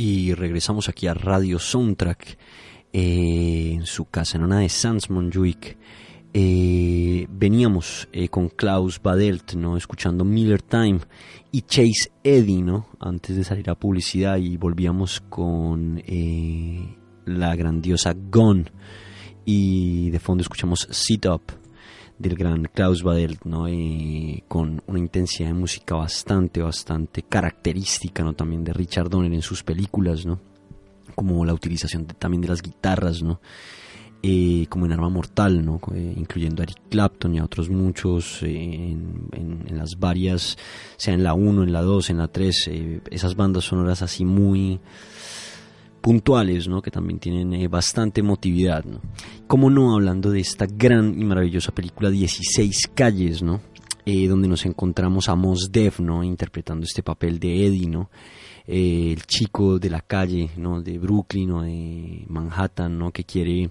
Y 0.00 0.32
regresamos 0.32 0.88
aquí 0.88 1.08
a 1.08 1.14
Radio 1.14 1.58
Soundtrack, 1.58 2.38
eh, 2.92 3.72
en 3.72 3.84
su 3.84 4.04
casa, 4.04 4.38
en 4.38 4.44
una 4.44 4.60
de 4.60 4.68
Sans 4.68 5.10
Montjuic. 5.10 5.76
Eh, 6.32 7.26
veníamos 7.28 8.08
eh, 8.12 8.28
con 8.28 8.48
Klaus 8.48 9.02
Badelt, 9.02 9.54
¿no? 9.54 9.76
escuchando 9.76 10.24
Miller 10.24 10.62
Time 10.62 11.00
y 11.50 11.62
Chase 11.62 12.12
Eddy, 12.22 12.62
¿no? 12.62 12.86
antes 13.00 13.34
de 13.34 13.42
salir 13.42 13.68
a 13.70 13.74
publicidad, 13.74 14.36
y 14.36 14.56
volvíamos 14.56 15.20
con 15.20 16.00
la 17.24 17.56
grandiosa 17.56 18.14
Gone. 18.14 18.66
Y 19.44 20.10
de 20.10 20.20
fondo 20.20 20.42
escuchamos 20.42 20.86
Sit 20.92 21.26
Up 21.26 21.42
del 22.18 22.34
gran 22.34 22.64
Klaus 22.74 23.02
Badelt, 23.02 23.44
¿no? 23.44 23.68
Eh, 23.68 24.42
con 24.48 24.82
una 24.86 24.98
intensidad 24.98 25.48
de 25.48 25.54
música 25.54 25.94
bastante, 25.94 26.60
bastante 26.60 27.22
característica, 27.22 28.22
¿no? 28.24 28.32
También 28.34 28.64
de 28.64 28.72
Richard 28.72 29.08
Donner 29.08 29.32
en 29.32 29.42
sus 29.42 29.62
películas, 29.62 30.26
¿no? 30.26 30.40
Como 31.14 31.44
la 31.44 31.54
utilización 31.54 32.06
también 32.06 32.40
de 32.42 32.48
las 32.48 32.62
guitarras, 32.62 33.22
¿no? 33.22 33.40
Eh, 34.20 34.66
como 34.68 34.84
en 34.86 34.92
Arma 34.92 35.08
Mortal, 35.08 35.64
¿no? 35.64 35.80
Eh, 35.94 36.14
incluyendo 36.16 36.60
a 36.60 36.64
Eric 36.64 36.78
Clapton 36.90 37.36
y 37.36 37.38
a 37.38 37.44
otros 37.44 37.70
muchos 37.70 38.42
eh, 38.42 38.48
en, 38.48 39.28
en- 39.32 39.64
en 39.68 39.78
las 39.78 39.96
varias, 40.00 40.58
sea 40.96 41.14
en 41.14 41.22
la 41.22 41.34
1, 41.34 41.62
en 41.62 41.72
la 41.72 41.82
2, 41.82 42.10
en 42.10 42.18
la 42.18 42.26
3, 42.26 42.68
eh, 42.68 43.00
esas 43.12 43.36
bandas 43.36 43.64
sonoras 43.64 44.02
así 44.02 44.24
muy 44.24 44.80
puntuales, 46.00 46.68
¿no? 46.68 46.82
que 46.82 46.90
también 46.90 47.18
tienen 47.18 47.52
eh, 47.54 47.68
bastante 47.68 48.20
emotividad. 48.20 48.84
¿no? 48.84 49.00
Como 49.46 49.70
no, 49.70 49.94
hablando 49.94 50.30
de 50.30 50.40
esta 50.40 50.66
gran 50.66 51.20
y 51.20 51.24
maravillosa 51.24 51.72
película 51.72 52.10
16 52.10 52.90
calles, 52.94 53.42
¿no? 53.42 53.60
Eh, 54.04 54.26
donde 54.26 54.48
nos 54.48 54.64
encontramos 54.64 55.28
a 55.28 55.34
Mos 55.34 55.70
Def, 55.70 56.00
¿no? 56.00 56.24
interpretando 56.24 56.84
este 56.84 57.02
papel 57.02 57.38
de 57.38 57.66
Eddie, 57.66 57.88
¿no? 57.88 58.10
Eh, 58.66 59.12
el 59.12 59.24
chico 59.24 59.78
de 59.78 59.90
la 59.90 60.00
calle, 60.00 60.50
¿no? 60.56 60.80
de 60.80 60.98
Brooklyn 60.98 61.50
o 61.50 61.62
de 61.62 62.24
Manhattan, 62.28 62.98
¿no? 62.98 63.12
que 63.12 63.24
quiere 63.24 63.70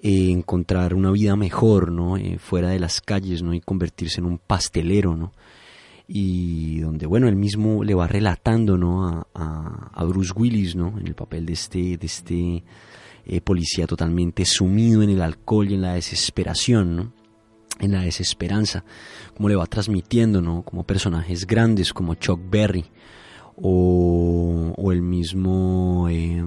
encontrar 0.00 0.94
una 0.94 1.10
vida 1.10 1.34
mejor, 1.34 1.90
¿no? 1.90 2.16
Fuera 2.38 2.68
de 2.68 2.78
las 2.78 3.00
calles, 3.00 3.42
¿no? 3.42 3.52
y 3.52 3.60
convertirse 3.60 4.20
en 4.20 4.26
un 4.26 4.38
pastelero, 4.38 5.16
¿no? 5.16 5.32
Y 6.10 6.80
donde 6.80 7.04
bueno 7.06 7.28
él 7.28 7.36
mismo 7.36 7.84
le 7.84 7.94
va 7.94 8.06
relatando 8.06 8.78
no 8.78 9.06
a, 9.06 9.26
a- 9.34 10.04
Bruce 10.04 10.32
Willis 10.34 10.74
no 10.74 10.98
en 10.98 11.06
el 11.06 11.14
papel 11.14 11.44
de 11.44 11.52
este 11.52 11.98
de 11.98 12.06
este 12.06 12.64
eh, 13.26 13.40
policía 13.42 13.86
totalmente 13.86 14.46
sumido 14.46 15.02
en 15.02 15.10
el 15.10 15.20
alcohol 15.20 15.70
y 15.70 15.74
en 15.74 15.82
la 15.82 15.92
desesperación 15.92 16.96
no 16.96 17.12
en 17.78 17.92
la 17.92 18.00
desesperanza 18.00 18.84
como 19.36 19.50
le 19.50 19.54
va 19.56 19.66
transmitiendo 19.66 20.40
no 20.40 20.62
como 20.62 20.84
personajes 20.84 21.46
grandes 21.46 21.92
como 21.92 22.14
Chuck 22.14 22.40
Berry 22.50 22.86
o, 23.56 24.72
o 24.76 24.92
el 24.92 25.02
mismo 25.02 26.08
eh, 26.08 26.42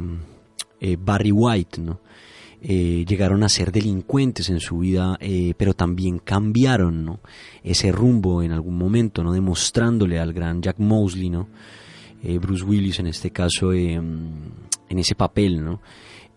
eh, 0.79 0.97
Barry 0.99 1.31
White 1.31 1.81
no 1.81 1.99
eh, 2.61 3.05
llegaron 3.07 3.43
a 3.43 3.49
ser 3.49 3.71
delincuentes 3.71 4.49
en 4.49 4.59
su 4.59 4.79
vida, 4.79 5.17
eh, 5.19 5.53
pero 5.57 5.73
también 5.73 6.19
cambiaron 6.19 7.05
¿no? 7.05 7.19
ese 7.63 7.91
rumbo 7.91 8.43
en 8.43 8.51
algún 8.51 8.77
momento, 8.77 9.23
¿no? 9.23 9.33
demostrándole 9.33 10.19
al 10.19 10.33
gran 10.33 10.61
Jack 10.61 10.77
Mosley, 10.79 11.29
¿no? 11.29 11.47
Eh, 12.23 12.37
Bruce 12.37 12.63
Willis 12.63 12.99
en 12.99 13.07
este 13.07 13.31
caso, 13.31 13.73
eh, 13.73 13.93
en 13.93 14.99
ese 14.99 15.15
papel, 15.15 15.63
¿no? 15.63 15.81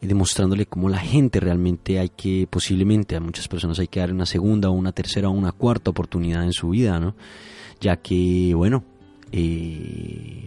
Eh, 0.01 0.07
demostrándole 0.07 0.67
cómo 0.67 0.89
la 0.89 0.99
gente 0.99 1.41
realmente 1.41 1.99
hay 1.99 2.09
que, 2.09 2.47
posiblemente 2.49 3.17
a 3.17 3.21
muchas 3.21 3.49
personas 3.49 3.79
hay 3.79 3.89
que 3.89 4.01
dar 4.01 4.13
una 4.13 4.25
segunda 4.25 4.71
o 4.71 4.73
una 4.73 4.93
tercera 4.93 5.29
o 5.29 5.33
una 5.33 5.53
cuarta 5.53 5.91
oportunidad 5.91 6.43
en 6.43 6.53
su 6.53 6.71
vida, 6.71 6.99
¿no? 6.99 7.15
ya 7.81 7.97
que, 7.97 8.55
bueno, 8.55 8.83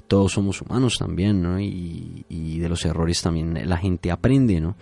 todos 0.08 0.32
somos 0.32 0.62
humanos 0.62 0.98
también, 0.98 1.42
¿no? 1.44 1.60
Y, 1.60 2.26
y 2.30 2.58
de 2.58 2.70
los 2.70 2.86
errores 2.86 3.22
también 3.22 3.70
la 3.70 3.78
gente 3.78 4.10
aprende, 4.10 4.62
¿no? 4.62 4.76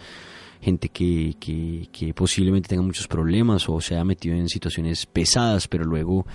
Gente 0.65 0.89
que, 0.89 1.35
que, 1.39 2.13
posiblemente 2.15 2.69
tenga 2.69 2.81
muchos 2.81 3.07
problemas 3.07 3.69
o 3.69 3.79
se 3.79 3.93
haya 3.93 4.03
metido 4.03 4.35
en 4.35 4.49
situaciones 4.49 5.05
pesadas, 5.05 5.67
pero 5.67 5.85
luego 5.85 6.25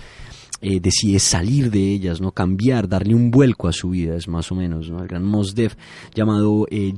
eh, 0.61 0.79
decide 0.79 1.19
salir 1.19 1.69
de 1.69 1.91
ellas, 1.91 2.21
no 2.21 2.31
cambiar, 2.31 2.87
darle 2.87 3.13
un 3.13 3.29
vuelco 3.29 3.67
a 3.67 3.73
su 3.73 3.89
vida, 3.89 4.15
es 4.15 4.29
más 4.29 4.49
o 4.53 4.55
menos, 4.55 4.89
¿no? 4.89 5.01
El 5.01 5.09
gran 5.09 5.25
Mos 5.25 5.53
Def 5.53 5.75
llamado 6.15 6.65
eh, 6.71 6.93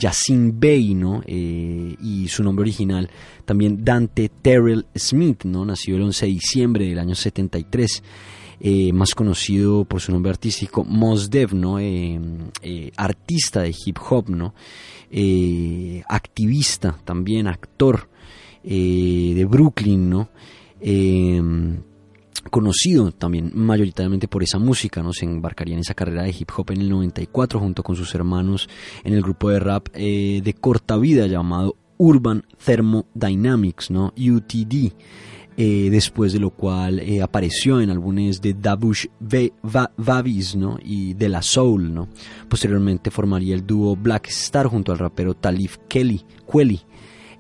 Bey, 0.54 0.94
¿no? 0.94 1.24
Eh, 1.26 1.96
y 2.00 2.28
su 2.28 2.44
nombre 2.44 2.62
original 2.62 3.10
también 3.46 3.84
Dante 3.84 4.30
Terrell 4.30 4.86
Smith, 4.96 5.44
¿no? 5.46 5.66
Nació 5.66 5.96
el 5.96 6.04
11 6.04 6.28
de 6.28 6.32
diciembre 6.34 6.88
del 6.88 7.00
año 7.00 7.16
73. 7.16 8.04
Eh, 8.66 8.94
más 8.94 9.16
conocido 9.16 9.86
por 9.86 10.02
su 10.02 10.12
nombre 10.12 10.30
artístico 10.30 10.84
Mos 10.84 11.32
Def, 11.32 11.52
¿no? 11.52 11.80
Artista 12.96 13.62
de 13.64 13.76
hip 13.86 13.98
hop, 14.08 14.30
¿no? 14.30 14.54
Eh, 15.16 16.01
activista 16.09 16.97
también, 17.05 17.47
actor 17.47 18.09
eh, 18.64 19.34
de 19.36 19.45
Brooklyn, 19.45 20.09
¿no? 20.09 20.30
Eh, 20.82 21.41
conocido 22.49 23.11
también 23.11 23.51
mayoritariamente 23.53 24.28
por 24.28 24.43
esa 24.43 24.59
música, 24.59 25.01
¿no? 25.01 25.14
Se 25.14 25.26
embarcaría 25.26 25.76
en 25.76 25.82
esa 25.82 25.93
carrera 25.93 26.24
de 26.24 26.36
hip 26.38 26.49
hop 26.55 26.72
en 26.72 26.82
el 26.82 26.89
94 26.89 27.59
junto 27.59 27.84
con 27.84 27.95
sus 27.95 28.14
hermanos 28.16 28.70
en 29.03 29.14
el 29.14 29.22
grupo 29.22 29.49
de 29.49 29.59
rap 29.59 29.88
eh, 29.93 30.41
de 30.43 30.53
corta 30.53 30.97
vida 30.97 31.28
llamado 31.28 31.76
Urban 31.97 32.45
Thermodynamics, 32.64 33.91
¿no? 33.91 34.14
UTD. 34.18 34.93
Eh, 35.56 35.89
después 35.91 36.34
de 36.34 36.39
lo 36.39 36.49
cual 36.49 36.99
eh, 36.99 37.22
apareció 37.22 37.80
en 37.80 37.89
álbumes 37.89 38.41
de 38.41 38.54
Dabush 38.54 39.08
Vavis 39.97 40.56
¿no? 40.56 40.80
y 40.84 41.14
de 41.14 41.30
La 41.30 41.41
Soul. 41.41 41.93
¿no? 41.93 42.10
Posteriormente 42.49 43.12
formaría 43.12 43.54
el 43.56 43.66
dúo 43.66 43.95
Black 43.95 44.28
Star 44.30 44.68
junto 44.68 44.91
al 44.91 44.99
rapero 44.99 45.36
Talif 45.36 45.78
Kelly, 45.88 46.26
Kweli. 46.45 46.82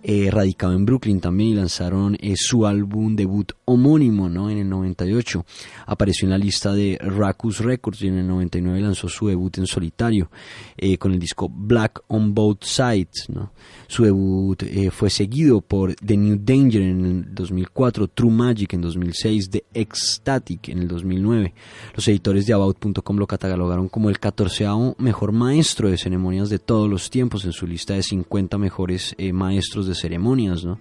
Eh, 0.05 0.29
radicado 0.29 0.73
en 0.73 0.85
Brooklyn 0.85 1.21
también 1.21 1.51
y 1.51 1.55
lanzaron 1.55 2.17
eh, 2.19 2.33
su 2.35 2.65
álbum 2.65 3.15
debut 3.15 3.53
homónimo 3.63 4.27
¿no? 4.27 4.49
en 4.49 4.57
el 4.57 4.67
98. 4.67 5.45
Apareció 5.85 6.25
en 6.25 6.31
la 6.31 6.37
lista 6.37 6.73
de 6.73 6.97
Racus 6.99 7.59
Records 7.59 8.01
y 8.01 8.09
en 8.09 8.17
el 8.17 8.27
99 8.27 8.81
lanzó 8.81 9.07
su 9.07 9.27
debut 9.27 9.57
en 9.59 9.65
solitario 9.65 10.29
eh, 10.75 10.97
con 10.97 11.13
el 11.13 11.19
disco 11.19 11.47
Black 11.49 12.03
on 12.07 12.33
Both 12.33 12.65
Sides. 12.65 13.29
¿no? 13.29 13.53
Su 13.87 14.03
debut 14.03 14.61
fue 14.91 15.09
seguido 15.09 15.61
por 15.61 15.95
The 15.95 16.17
New 16.17 16.37
Danger 16.43 16.81
en 16.81 17.05
el 17.05 17.33
2004, 17.33 18.09
True 18.09 18.31
Magic 18.31 18.73
en 18.73 18.81
2006, 18.81 19.49
The 19.51 19.63
Ecstatic 19.73 20.67
en 20.67 20.79
el 20.79 20.89
2009. 20.89 21.53
Los 21.95 22.05
editores 22.09 22.45
de 22.45 22.51
About.com 22.51 23.17
lo 23.17 23.27
catalogaron 23.27 23.87
como 23.87 24.09
el 24.09 24.19
14 24.19 24.65
mejor 24.97 25.31
maestro 25.31 25.89
de 25.89 25.97
ceremonias 25.97 26.49
de 26.49 26.59
todos 26.59 26.89
los 26.89 27.09
tiempos 27.09 27.45
en 27.45 27.53
su 27.53 27.65
lista 27.65 27.93
de 27.93 28.03
50 28.03 28.57
mejores 28.57 29.15
maestros 29.31 29.87
de 29.87 29.92
ceremonias. 29.99 30.63
¿no? 30.63 30.79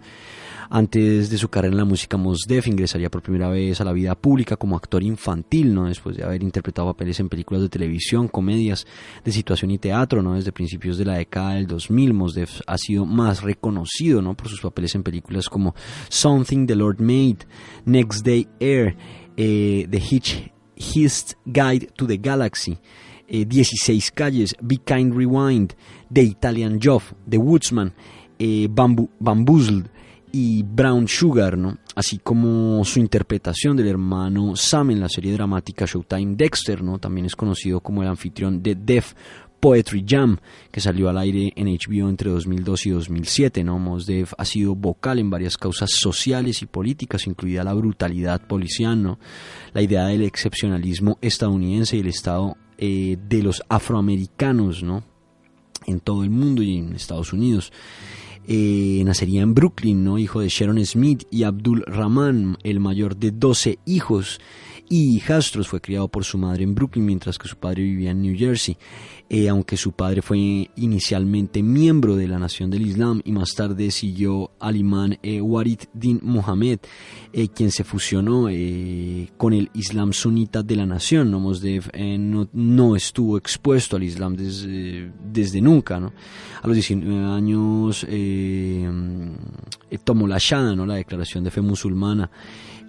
Antes 0.74 1.28
de 1.28 1.36
su 1.36 1.48
carrera 1.48 1.72
en 1.72 1.78
la 1.78 1.84
música, 1.84 2.16
Mos 2.16 2.44
Def 2.48 2.66
ingresaría 2.66 3.10
por 3.10 3.20
primera 3.20 3.50
vez 3.50 3.80
a 3.80 3.84
la 3.84 3.92
vida 3.92 4.14
pública 4.14 4.56
como 4.56 4.74
actor 4.74 5.02
infantil, 5.02 5.74
¿no? 5.74 5.86
después 5.86 6.16
de 6.16 6.24
haber 6.24 6.42
interpretado 6.42 6.88
papeles 6.88 7.20
en 7.20 7.28
películas 7.28 7.62
de 7.62 7.68
televisión, 7.68 8.28
comedias 8.28 8.86
de 9.22 9.32
situación 9.32 9.70
y 9.70 9.78
teatro. 9.78 10.22
¿no? 10.22 10.34
Desde 10.34 10.50
principios 10.50 10.96
de 10.96 11.04
la 11.04 11.16
década 11.16 11.54
del 11.54 11.66
2000, 11.66 12.14
Mos 12.14 12.34
Def 12.34 12.62
ha 12.66 12.78
sido 12.78 13.04
más 13.04 13.42
reconocido 13.42 14.22
¿no? 14.22 14.34
por 14.34 14.48
sus 14.48 14.62
papeles 14.62 14.94
en 14.94 15.02
películas 15.02 15.48
como 15.48 15.74
Something 16.08 16.66
the 16.66 16.74
Lord 16.74 17.00
Made, 17.00 17.38
Next 17.84 18.24
Day 18.24 18.48
Air, 18.58 18.96
eh, 19.36 19.86
The 19.90 19.98
Hitch 19.98 20.52
Guide 21.44 21.92
to 21.96 22.06
the 22.06 22.16
Galaxy, 22.16 22.78
eh, 23.28 23.44
16 23.44 24.10
calles, 24.14 24.54
Be 24.60 24.78
Kind 24.78 25.14
Rewind, 25.14 25.74
The 26.10 26.22
Italian 26.22 26.78
Job, 26.82 27.02
The 27.28 27.38
Woodsman, 27.38 27.92
eh, 28.44 28.68
Bamboozled 28.68 29.86
y 30.32 30.64
Brown 30.64 31.06
Sugar, 31.06 31.56
¿no? 31.56 31.78
así 31.94 32.18
como 32.18 32.84
su 32.84 32.98
interpretación 32.98 33.76
del 33.76 33.86
hermano 33.86 34.56
Sam 34.56 34.90
en 34.90 35.00
la 35.00 35.08
serie 35.08 35.32
dramática 35.32 35.86
Showtime 35.86 36.34
Dexter, 36.34 36.82
¿no? 36.82 36.98
también 36.98 37.26
es 37.26 37.36
conocido 37.36 37.78
como 37.78 38.02
el 38.02 38.08
anfitrión 38.08 38.60
de 38.60 38.74
Def 38.74 39.14
Poetry 39.60 40.04
Jam, 40.04 40.38
que 40.72 40.80
salió 40.80 41.08
al 41.08 41.18
aire 41.18 41.52
en 41.54 41.68
HBO 41.68 42.08
entre 42.08 42.30
2002 42.30 42.86
y 42.86 42.90
2007. 42.90 43.62
¿no? 43.62 43.78
Mos 43.78 44.06
Def 44.06 44.32
ha 44.36 44.44
sido 44.44 44.74
vocal 44.74 45.20
en 45.20 45.30
varias 45.30 45.56
causas 45.56 45.90
sociales 45.92 46.62
y 46.62 46.66
políticas, 46.66 47.28
incluida 47.28 47.62
la 47.62 47.74
brutalidad 47.74 48.44
policial, 48.44 49.00
¿no? 49.00 49.20
la 49.72 49.82
idea 49.82 50.06
del 50.06 50.22
excepcionalismo 50.22 51.16
estadounidense 51.20 51.96
y 51.96 52.00
el 52.00 52.08
estado 52.08 52.56
eh, 52.76 53.16
de 53.28 53.40
los 53.44 53.62
afroamericanos 53.68 54.82
¿no? 54.82 55.04
en 55.86 56.00
todo 56.00 56.24
el 56.24 56.30
mundo 56.30 56.62
y 56.62 56.78
en 56.78 56.94
Estados 56.94 57.32
Unidos. 57.32 57.72
Eh, 58.48 59.02
nacería 59.04 59.42
en 59.42 59.54
Brooklyn, 59.54 60.02
¿no? 60.02 60.18
hijo 60.18 60.40
de 60.40 60.48
Sharon 60.48 60.84
Smith 60.84 61.24
y 61.30 61.44
Abdul 61.44 61.84
Rahman, 61.86 62.56
el 62.64 62.80
mayor 62.80 63.16
de 63.16 63.30
12 63.30 63.78
hijos 63.86 64.40
y 64.92 65.16
hijastros. 65.16 65.68
Fue 65.68 65.80
criado 65.80 66.06
por 66.08 66.22
su 66.22 66.36
madre 66.36 66.64
en 66.64 66.74
Brooklyn 66.74 67.06
mientras 67.06 67.38
que 67.38 67.48
su 67.48 67.56
padre 67.56 67.82
vivía 67.82 68.10
en 68.10 68.20
New 68.20 68.36
Jersey. 68.36 68.76
Eh, 69.30 69.48
aunque 69.48 69.78
su 69.78 69.92
padre 69.92 70.20
fue 70.20 70.68
inicialmente 70.76 71.62
miembro 71.62 72.14
de 72.14 72.28
la 72.28 72.38
Nación 72.38 72.68
del 72.68 72.86
Islam 72.86 73.22
y 73.24 73.32
más 73.32 73.54
tarde 73.54 73.90
siguió 73.90 74.50
al 74.60 74.76
imán 74.76 75.18
eh, 75.22 75.40
Warid 75.40 75.78
Din 75.94 76.20
Mohammed, 76.22 76.80
eh, 77.32 77.48
quien 77.48 77.70
se 77.70 77.84
fusionó 77.84 78.48
con 79.38 79.54
el 79.54 79.70
Islam 79.72 80.12
sunita 80.12 80.62
de 80.62 80.76
la 80.76 80.84
nación. 80.84 81.30
¿no? 81.30 81.40
Mosdef 81.40 81.88
eh, 81.94 82.18
no, 82.18 82.50
no 82.52 82.94
estuvo 82.94 83.38
expuesto 83.38 83.96
al 83.96 84.02
Islam 84.02 84.36
desde, 84.36 85.10
desde 85.24 85.62
nunca. 85.62 85.96
A 85.96 86.66
los 86.66 86.74
19 86.74 87.24
años 87.24 88.04
eh, 88.06 88.86
tomó 90.04 90.26
la 90.28 90.36
Shahada, 90.38 90.76
¿no? 90.76 90.84
la 90.84 90.96
declaración 90.96 91.44
de 91.44 91.50
fe 91.50 91.62
musulmana 91.62 92.30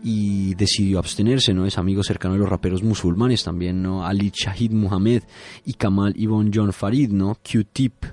y 0.03 0.53
decidió 0.55 0.99
abstenerse, 0.99 1.53
¿no? 1.53 1.65
Es 1.65 1.77
amigo 1.77 2.03
cercano 2.03 2.33
de 2.33 2.41
los 2.41 2.49
raperos 2.49 2.83
musulmanes 2.83 3.43
también, 3.43 3.81
¿no? 3.81 4.05
Ali 4.05 4.31
Shahid 4.33 4.71
Muhammad 4.71 5.23
y 5.65 5.73
Kamal 5.73 6.13
Ibn 6.17 6.51
John 6.53 6.73
Farid, 6.73 7.09
¿no? 7.11 7.35
Q-Tip 7.35 8.05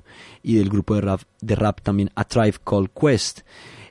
y 0.42 0.54
del 0.54 0.68
grupo 0.68 0.94
de 0.94 1.00
rap, 1.00 1.22
de 1.40 1.54
rap 1.56 1.80
también 1.82 2.10
A 2.14 2.24
Tribe 2.24 2.58
Called 2.64 2.90
Quest. 2.90 3.40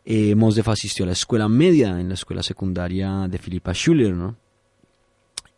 Eh, 0.06 0.34
Mos 0.34 0.56
Def 0.56 0.70
asistió 0.70 1.04
a 1.04 1.08
la 1.08 1.14
escuela 1.14 1.50
media, 1.50 2.00
en 2.00 2.08
la 2.08 2.14
escuela 2.14 2.42
secundaria 2.42 3.28
de 3.30 3.38
Philippa 3.38 3.74
Schuller, 3.74 4.16
¿no? 4.16 4.38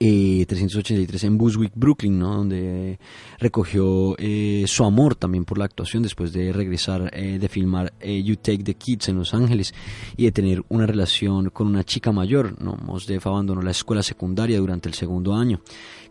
Eh, 0.03 0.47
383 0.47 1.25
en 1.25 1.37
Bushwick, 1.37 1.73
Brooklyn, 1.75 2.17
¿no? 2.17 2.37
donde 2.37 2.97
recogió 3.37 4.15
eh, 4.17 4.63
su 4.65 4.83
amor 4.83 5.13
también 5.13 5.45
por 5.45 5.59
la 5.59 5.65
actuación 5.65 6.01
después 6.01 6.33
de 6.33 6.51
regresar 6.51 7.11
eh, 7.13 7.37
de 7.37 7.47
filmar 7.47 7.93
eh, 7.99 8.23
You 8.23 8.37
Take 8.37 8.63
the 8.63 8.73
Kids 8.73 9.09
en 9.09 9.17
Los 9.17 9.35
Ángeles 9.35 9.75
y 10.17 10.23
de 10.23 10.31
tener 10.31 10.63
una 10.69 10.87
relación 10.87 11.51
con 11.51 11.67
una 11.67 11.83
chica 11.83 12.11
mayor. 12.11 12.59
¿no? 12.59 12.77
Mos 12.77 13.05
Def 13.05 13.27
abandonó 13.27 13.61
la 13.61 13.69
escuela 13.69 14.01
secundaria 14.01 14.57
durante 14.57 14.89
el 14.89 14.95
segundo 14.95 15.35
año. 15.35 15.61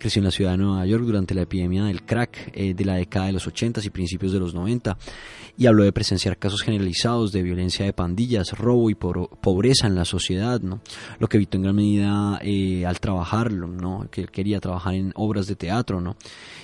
Creció 0.00 0.20
en 0.20 0.24
la 0.24 0.30
ciudad 0.30 0.52
de 0.52 0.56
Nueva 0.56 0.86
York 0.86 1.04
durante 1.04 1.34
la 1.34 1.42
epidemia 1.42 1.84
del 1.84 2.04
crack 2.04 2.52
eh, 2.54 2.72
de 2.72 2.84
la 2.86 2.94
década 2.94 3.26
de 3.26 3.32
los 3.32 3.46
80 3.46 3.82
y 3.84 3.90
principios 3.90 4.32
de 4.32 4.40
los 4.40 4.54
90 4.54 4.96
y 5.58 5.66
habló 5.66 5.84
de 5.84 5.92
presenciar 5.92 6.38
casos 6.38 6.62
generalizados 6.62 7.32
de 7.32 7.42
violencia 7.42 7.84
de 7.84 7.92
pandillas, 7.92 8.56
robo 8.56 8.88
y 8.88 8.94
pobreza 8.94 9.88
en 9.88 9.94
la 9.94 10.06
sociedad, 10.06 10.58
¿no? 10.62 10.80
lo 11.18 11.28
que 11.28 11.36
evitó 11.36 11.58
en 11.58 11.64
gran 11.64 11.76
medida 11.76 12.40
eh, 12.42 12.86
al 12.86 12.98
trabajarlo, 12.98 13.66
¿no? 13.66 14.08
que 14.10 14.22
él 14.22 14.30
quería 14.30 14.58
trabajar 14.58 14.94
en 14.94 15.12
obras 15.16 15.46
de 15.46 15.56
teatro, 15.56 16.00
¿no? 16.00 16.16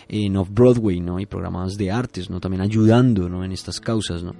en 0.08 0.34
off-Broadway 0.38 1.00
¿no? 1.00 1.20
y 1.20 1.26
programas 1.26 1.76
de 1.76 1.90
artes, 1.90 2.30
¿no? 2.30 2.40
también 2.40 2.62
ayudando 2.62 3.28
¿no? 3.28 3.44
en 3.44 3.52
estas 3.52 3.80
causas. 3.80 4.22
¿no? 4.22 4.32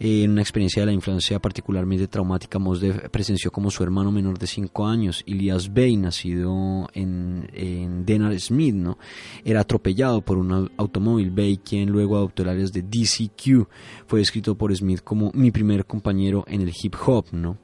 En 0.00 0.30
una 0.32 0.42
experiencia 0.42 0.82
de 0.82 0.86
la 0.86 0.92
infancia 0.92 1.38
particularmente 1.38 2.08
traumática, 2.08 2.58
Mos 2.58 2.80
Def 2.80 3.08
presenció 3.10 3.50
como 3.50 3.70
su 3.70 3.82
hermano 3.82 4.10
menor 4.10 4.38
de 4.38 4.46
5 4.46 4.86
años, 4.86 5.22
Elias 5.26 5.72
Bay, 5.72 5.96
nacido 5.96 6.88
en, 6.94 7.48
en 7.52 8.04
Denard 8.04 8.38
Smith, 8.38 8.74
¿no? 8.74 8.98
era 9.44 9.60
atropellado 9.60 10.20
por 10.20 10.38
un 10.38 10.50
au- 10.50 10.70
automóvil. 10.76 11.30
Bay, 11.30 11.58
quien 11.58 11.90
luego 11.90 12.16
adoptó 12.16 12.42
el 12.42 12.48
alias 12.48 12.72
de 12.72 12.82
DCQ, 12.82 13.68
fue 14.06 14.18
descrito 14.18 14.56
por 14.56 14.74
Smith 14.76 15.00
como 15.02 15.30
mi 15.34 15.50
primer 15.50 15.86
compañero 15.86 16.44
en 16.48 16.60
el 16.62 16.72
hip 16.82 16.94
hop. 17.06 17.26
¿no? 17.32 17.56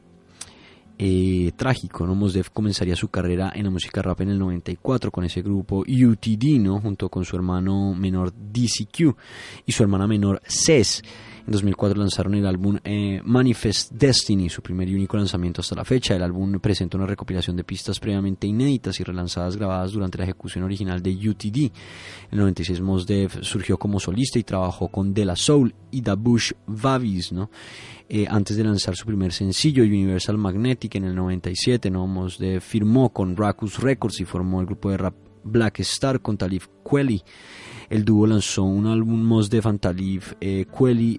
Eh, 1.03 1.53
trágico, 1.57 2.07
¿no? 2.07 2.14
Mos 2.14 2.34
Def 2.34 2.51
comenzaría 2.51 2.94
su 2.94 3.09
carrera 3.09 3.53
en 3.55 3.64
la 3.64 3.70
música 3.70 4.03
rap 4.03 4.20
en 4.20 4.28
el 4.28 4.38
94 4.38 5.11
con 5.11 5.24
ese 5.24 5.40
grupo 5.40 5.78
UTD, 5.78 6.61
¿no? 6.61 6.78
Junto 6.78 7.09
con 7.09 7.24
su 7.24 7.36
hermano 7.36 7.94
menor 7.94 8.34
DCQ 8.34 9.16
y 9.64 9.72
su 9.72 9.82
hermana 9.82 10.07
menor 10.07 10.42
Cess. 10.44 11.03
En 11.46 11.53
2004 11.53 11.98
lanzaron 11.98 12.34
el 12.34 12.44
álbum 12.44 12.78
eh, 12.84 13.22
Manifest 13.24 13.92
Destiny, 13.92 14.51
su 14.51 14.61
primer 14.61 14.90
y 14.90 14.94
único 14.94 15.16
lanzamiento 15.16 15.62
hasta 15.62 15.74
la 15.74 15.86
fecha. 15.86 16.14
El 16.14 16.22
álbum 16.22 16.61
presenta 16.61 16.98
una 16.98 17.07
recopilación 17.07 17.57
de 17.57 17.64
pistas 17.64 17.98
previamente 17.98 18.46
inéditas 18.46 19.01
y 19.01 19.05
relanzadas 19.05 19.57
grabadas 19.57 19.92
durante 19.92 20.18
la 20.18 20.24
ejecución 20.24 20.64
original 20.64 21.03
de 21.03 21.12
UTD. 21.12 21.57
En 21.57 22.32
el 22.32 22.40
96 22.40 22.82
Mos 22.82 23.07
Def 23.07 23.38
surgió 23.40 23.78
como 23.78 23.98
solista 23.98 24.38
y 24.38 24.44
trabajó 24.44 24.88
con 24.88 25.14
De 25.14 25.24
La 25.24 25.34
Soul 25.34 25.74
y 25.90 26.03
Da 26.03 26.14
Bush 26.14 26.53
Vavis, 26.66 27.32
¿no? 27.32 27.51
Eh, 28.13 28.27
antes 28.29 28.57
de 28.57 28.65
lanzar 28.65 28.97
su 28.97 29.07
primer 29.07 29.33
sencillo, 29.33 29.85
Universal 29.85 30.37
Magnetic, 30.37 30.97
en 30.97 31.05
el 31.05 31.15
97, 31.15 31.93
¿no? 31.93 32.09
Mos 32.09 32.39
Def 32.39 32.65
firmó 32.65 33.13
con 33.13 33.37
Racus 33.37 33.79
Records 33.79 34.21
y 34.21 34.25
formó 34.25 34.61
el 34.61 34.67
grupo 34.67 34.91
de 34.91 34.97
rap 34.97 35.15
Black 35.45 35.79
Star 35.79 36.21
con 36.21 36.37
Talib 36.37 36.63
Kweli. 36.83 37.23
El 37.89 38.05
dúo 38.05 38.27
lanzó 38.27 38.65
un 38.65 38.89
álbum 38.89 39.23
Mos 39.23 39.49
Def 39.49 39.65
and 39.65 39.79
Talib 39.79 40.23
eh, 40.41 40.67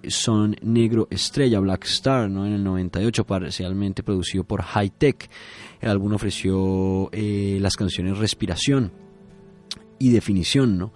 Son 0.08 0.54
Negro 0.60 1.08
Estrella 1.10 1.60
Black 1.60 1.84
Star 1.84 2.28
¿no? 2.28 2.44
en 2.44 2.52
el 2.52 2.62
98, 2.62 3.24
parcialmente 3.24 4.02
producido 4.02 4.44
por 4.44 4.60
High 4.60 4.90
Tech. 4.90 5.30
El 5.80 5.88
álbum 5.88 6.12
ofreció 6.12 7.08
eh, 7.12 7.56
las 7.58 7.74
canciones 7.74 8.18
Respiración 8.18 8.92
y 9.98 10.10
Definición, 10.10 10.76
¿no? 10.76 10.92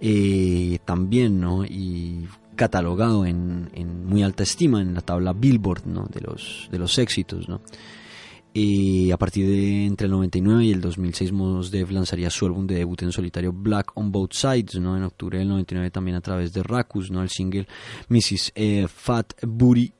Eh, 0.00 0.78
también, 0.86 1.38
¿no? 1.38 1.66
Y 1.66 2.28
catalogado 2.54 3.26
en, 3.26 3.70
en 3.74 4.06
muy 4.06 4.22
alta 4.22 4.42
estima 4.42 4.80
en 4.80 4.94
la 4.94 5.00
tabla 5.00 5.32
Billboard, 5.32 5.86
¿no? 5.86 6.06
De 6.06 6.20
los, 6.20 6.98
éxitos, 6.98 7.46
a 7.48 9.16
partir 9.16 9.48
de 9.48 9.86
entre 9.86 10.06
el 10.06 10.12
99 10.12 10.64
y 10.64 10.70
el 10.70 10.80
2006 10.80 11.32
Mos 11.32 11.70
Def 11.70 11.90
lanzaría 11.90 12.30
su 12.30 12.46
álbum 12.46 12.66
de 12.66 12.76
debut 12.76 13.02
en 13.02 13.12
solitario 13.12 13.52
Black 13.52 13.92
on 13.96 14.12
Both 14.12 14.32
Sides, 14.34 14.80
¿no? 14.80 14.96
En 14.96 15.02
octubre 15.02 15.38
del 15.38 15.48
99 15.48 15.90
también 15.90 16.16
a 16.16 16.20
través 16.20 16.52
de 16.52 16.62
Racus, 16.62 17.10
¿no? 17.10 17.22
El 17.22 17.30
single 17.30 17.66
Mrs. 18.08 18.52
eh, 18.54 18.86
Fat 18.88 19.32
Booty 19.42 19.92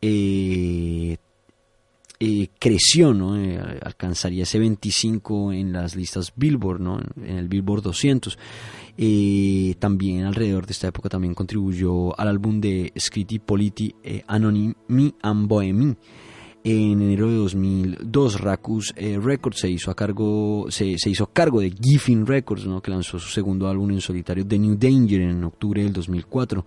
eh, 0.00 1.16
eh, 2.18 2.48
creció, 2.58 3.12
¿no? 3.12 3.38
Eh, 3.38 3.58
alcanzaría 3.82 4.44
ese 4.44 4.58
25 4.58 5.52
en 5.52 5.72
las 5.72 5.96
listas 5.96 6.32
Billboard, 6.34 6.80
¿no? 6.80 6.98
En 7.22 7.36
el 7.36 7.48
Billboard 7.48 7.82
200. 7.82 8.38
Eh, 8.98 9.74
también 9.78 10.24
alrededor 10.24 10.66
de 10.66 10.72
esta 10.72 10.88
época 10.88 11.08
también 11.08 11.34
contribuyó 11.34 12.18
al 12.18 12.28
álbum 12.28 12.60
de 12.60 12.92
Scritti 12.98 13.38
Politi 13.38 13.94
eh, 14.02 14.22
Anonymi 14.26 15.14
and 15.22 15.48
Bohemi. 15.48 15.96
En 16.68 17.00
enero 17.00 17.30
de 17.30 17.36
2002, 17.36 18.40
Racus 18.40 18.92
eh, 18.96 19.20
Records 19.22 19.60
se 19.60 19.70
hizo, 19.70 19.88
a 19.88 19.94
cargo, 19.94 20.66
se, 20.68 20.98
se 20.98 21.10
hizo 21.10 21.28
cargo 21.28 21.60
de 21.60 21.70
Giffin 21.70 22.26
Records, 22.26 22.66
¿no? 22.66 22.82
que 22.82 22.90
lanzó 22.90 23.20
su 23.20 23.28
segundo 23.28 23.68
álbum 23.68 23.92
en 23.92 24.00
solitario, 24.00 24.44
The 24.44 24.58
New 24.58 24.76
Danger, 24.76 25.20
en 25.20 25.44
octubre 25.44 25.84
del 25.84 25.92
2004. 25.92 26.66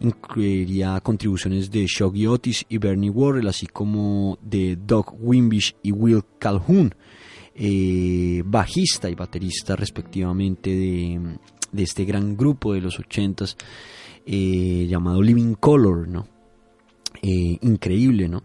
Incluiría 0.00 1.00
contribuciones 1.00 1.70
de 1.70 1.86
Shoggy 1.86 2.26
Otis 2.26 2.64
y 2.68 2.78
Bernie 2.78 3.08
Worrell, 3.08 3.46
así 3.46 3.68
como 3.68 4.36
de 4.42 4.74
Doug 4.84 5.14
Wimbish 5.20 5.76
y 5.80 5.92
Will 5.92 6.24
Calhoun, 6.40 6.92
eh, 7.54 8.42
bajista 8.44 9.08
y 9.08 9.14
baterista 9.14 9.76
respectivamente 9.76 10.70
de, 10.70 11.38
de 11.72 11.82
este 11.82 12.04
gran 12.04 12.36
grupo 12.36 12.74
de 12.74 12.80
los 12.80 12.98
ochentas 12.98 13.56
eh, 14.28 14.86
llamado 14.90 15.22
Living 15.22 15.54
Color, 15.54 16.08
¿no? 16.08 16.26
Eh, 17.22 17.58
increíble, 17.62 18.28
¿no? 18.28 18.42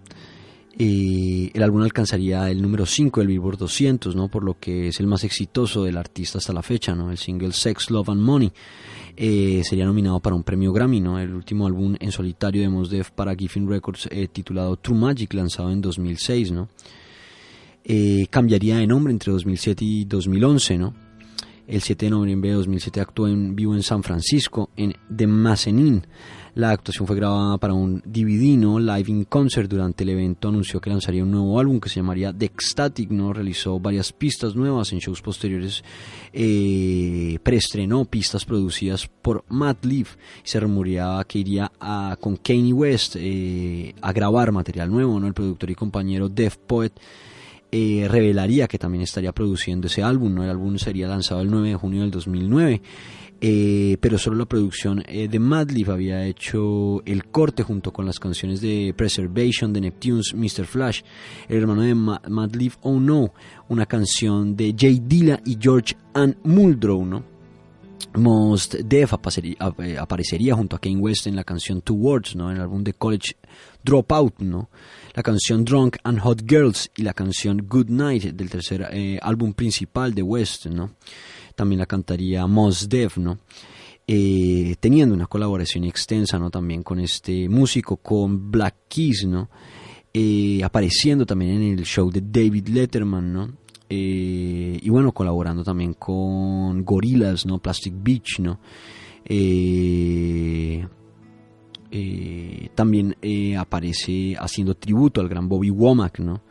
Eh, 0.77 1.49
el 1.53 1.63
álbum 1.63 1.81
alcanzaría 1.81 2.49
el 2.51 2.61
número 2.61 2.85
5 2.85 3.19
del 3.19 3.27
Billboard 3.29 3.57
200, 3.57 4.15
¿no? 4.15 4.27
Por 4.27 4.43
lo 4.43 4.59
que 4.59 4.89
es 4.89 4.99
el 4.99 5.07
más 5.07 5.23
exitoso 5.23 5.83
del 5.83 5.97
artista 5.97 6.37
hasta 6.37 6.53
la 6.53 6.61
fecha, 6.61 6.93
¿no? 6.93 7.09
El 7.09 7.17
single 7.17 7.51
Sex, 7.51 7.89
Love 7.89 8.09
and 8.09 8.21
Money 8.21 8.51
sería 9.17 9.85
nominado 9.85 10.19
para 10.19 10.35
un 10.35 10.43
premio 10.43 10.71
Grammy, 10.71 11.01
¿no? 11.01 11.19
El 11.19 11.33
último 11.33 11.65
álbum 11.65 11.95
en 11.99 12.11
solitario 12.11 12.61
de 12.61 12.69
Mos 12.69 12.91
Def 12.91 13.09
para 13.09 13.35
Giffin 13.35 13.67
Records 13.67 14.07
titulado 14.31 14.77
True 14.77 14.97
Magic, 14.97 15.33
lanzado 15.33 15.71
en 15.71 15.81
2006, 15.81 16.51
¿no? 16.51 16.69
Cambiaría 18.29 18.77
de 18.77 18.87
nombre 18.87 19.11
entre 19.11 19.33
2007 19.33 19.83
y 19.83 20.05
2011, 20.05 20.77
¿no? 20.77 21.10
El 21.71 21.81
7 21.81 22.05
de 22.05 22.09
noviembre 22.09 22.49
de 22.49 22.57
2007 22.57 22.99
actuó 22.99 23.27
en 23.29 23.55
vivo 23.55 23.73
en 23.73 23.81
San 23.81 24.03
Francisco, 24.03 24.69
en 24.75 24.93
The 25.15 25.25
Mezzanine. 25.25 26.01
La 26.53 26.71
actuación 26.71 27.07
fue 27.07 27.15
grabada 27.15 27.57
para 27.59 27.73
un 27.73 28.01
DVD, 28.05 28.57
¿no? 28.57 28.77
Live 28.77 29.05
in 29.09 29.23
Concert. 29.23 29.69
Durante 29.71 30.03
el 30.03 30.09
evento 30.09 30.49
anunció 30.49 30.81
que 30.81 30.89
lanzaría 30.89 31.23
un 31.23 31.31
nuevo 31.31 31.57
álbum 31.57 31.79
que 31.79 31.87
se 31.87 31.95
llamaría 31.95 32.33
The 32.33 32.47
Ecstatic, 32.47 33.09
¿no? 33.11 33.31
Realizó 33.31 33.79
varias 33.79 34.11
pistas 34.11 34.53
nuevas 34.53 34.91
en 34.91 34.99
shows 34.99 35.21
posteriores. 35.21 35.81
Eh, 36.33 37.39
preestrenó 37.41 38.03
pistas 38.03 38.43
producidas 38.43 39.07
por 39.07 39.45
Matt 39.47 39.85
Leaf. 39.85 40.17
Se 40.43 40.59
rumoreaba 40.59 41.23
que 41.23 41.39
iría 41.39 41.71
a- 41.79 42.17
con 42.19 42.35
Kanye 42.35 42.73
West 42.73 43.15
eh, 43.17 43.95
a 44.01 44.11
grabar 44.11 44.51
material 44.51 44.91
nuevo, 44.91 45.17
¿no? 45.21 45.27
El 45.27 45.33
productor 45.33 45.71
y 45.71 45.75
compañero 45.75 46.27
Def 46.27 46.57
Poet 46.57 46.91
eh, 47.71 48.07
revelaría 48.09 48.67
que 48.67 48.77
también 48.77 49.03
estaría 49.03 49.31
produciendo 49.31 49.87
ese 49.87 50.03
álbum. 50.03 50.33
¿no? 50.35 50.43
El 50.43 50.49
álbum 50.49 50.77
sería 50.77 51.07
lanzado 51.07 51.41
el 51.41 51.49
9 51.49 51.69
de 51.69 51.75
junio 51.75 52.01
del 52.01 52.11
2009. 52.11 52.81
eh, 53.43 53.97
pero 53.99 54.19
solo 54.19 54.35
la 54.37 54.45
producción 54.45 55.03
eh, 55.07 55.27
de 55.27 55.39
Madlib 55.39 55.89
había 55.89 56.25
hecho 56.25 57.01
el 57.05 57.25
corte 57.25 57.63
junto 57.63 57.91
con 57.91 58.05
las 58.05 58.19
canciones 58.19 58.61
de 58.61 58.93
Preservation, 58.95 59.73
de 59.73 59.81
Neptunes, 59.81 60.35
Mr. 60.35 60.65
Flash, 60.65 61.01
el 61.49 61.57
hermano 61.57 61.81
de 61.81 61.95
Ma 61.95 62.21
Madlib 62.29 62.73
Oh 62.81 62.99
No, 62.99 63.33
una 63.69 63.87
canción 63.87 64.55
de 64.55 64.75
Jay 64.77 65.01
Dilla 65.03 65.39
y 65.43 65.57
George 65.59 65.95
Ann 66.13 66.37
Muldrow, 66.43 67.03
¿no? 67.03 67.30
Most 68.15 68.75
Def 68.75 69.13
eh, 69.13 69.97
aparecería 69.97 70.55
junto 70.55 70.75
a 70.75 70.79
Kane 70.79 70.97
West 70.97 71.27
en 71.27 71.35
la 71.35 71.43
canción 71.43 71.81
Two 71.81 71.95
Words, 71.95 72.35
¿no? 72.35 72.49
En 72.49 72.57
el 72.57 72.63
álbum 72.63 72.83
de 72.83 72.93
College 72.93 73.35
Dropout, 73.83 74.39
¿no? 74.39 74.69
La 75.13 75.23
canción 75.23 75.65
Drunk 75.65 75.97
and 76.03 76.19
Hot 76.19 76.43
Girls 76.47 76.91
y 76.95 77.03
la 77.03 77.13
canción 77.13 77.65
Good 77.67 77.89
Night 77.89 78.23
del 78.23 78.49
tercer 78.49 78.87
eh, 78.91 79.19
álbum 79.21 79.53
principal 79.53 80.13
de 80.13 80.21
West, 80.21 80.67
¿no? 80.67 80.91
También 81.55 81.79
la 81.79 81.85
cantaría 81.85 82.47
Mos 82.47 82.87
Def, 82.87 83.17
¿no? 83.17 83.39
Eh, 84.07 84.75
teniendo 84.79 85.15
una 85.15 85.27
colaboración 85.27 85.83
extensa, 85.83 86.37
¿no? 86.37 86.49
También 86.49 86.83
con 86.83 86.99
este 86.99 87.47
músico, 87.47 87.97
con 87.97 88.51
Black 88.51 88.75
Keys, 88.89 89.25
¿no? 89.25 89.49
Eh, 90.13 90.61
apareciendo 90.63 91.25
también 91.25 91.61
en 91.61 91.79
el 91.79 91.85
show 91.85 92.11
de 92.11 92.21
David 92.21 92.67
Letterman, 92.67 93.31
¿no? 93.31 93.60
Eh, 93.93 94.79
y 94.81 94.89
bueno, 94.89 95.11
colaborando 95.11 95.65
también 95.65 95.95
con 95.95 96.85
Gorillaz, 96.85 97.45
¿no? 97.45 97.59
Plastic 97.59 97.93
Beach, 97.97 98.39
¿no? 98.39 98.57
Eh, 99.25 100.87
eh, 101.91 102.69
también 102.73 103.17
eh, 103.21 103.57
aparece 103.57 104.35
haciendo 104.39 104.75
tributo 104.75 105.19
al 105.19 105.27
gran 105.27 105.49
Bobby 105.49 105.69
Womack, 105.69 106.19
¿no? 106.19 106.41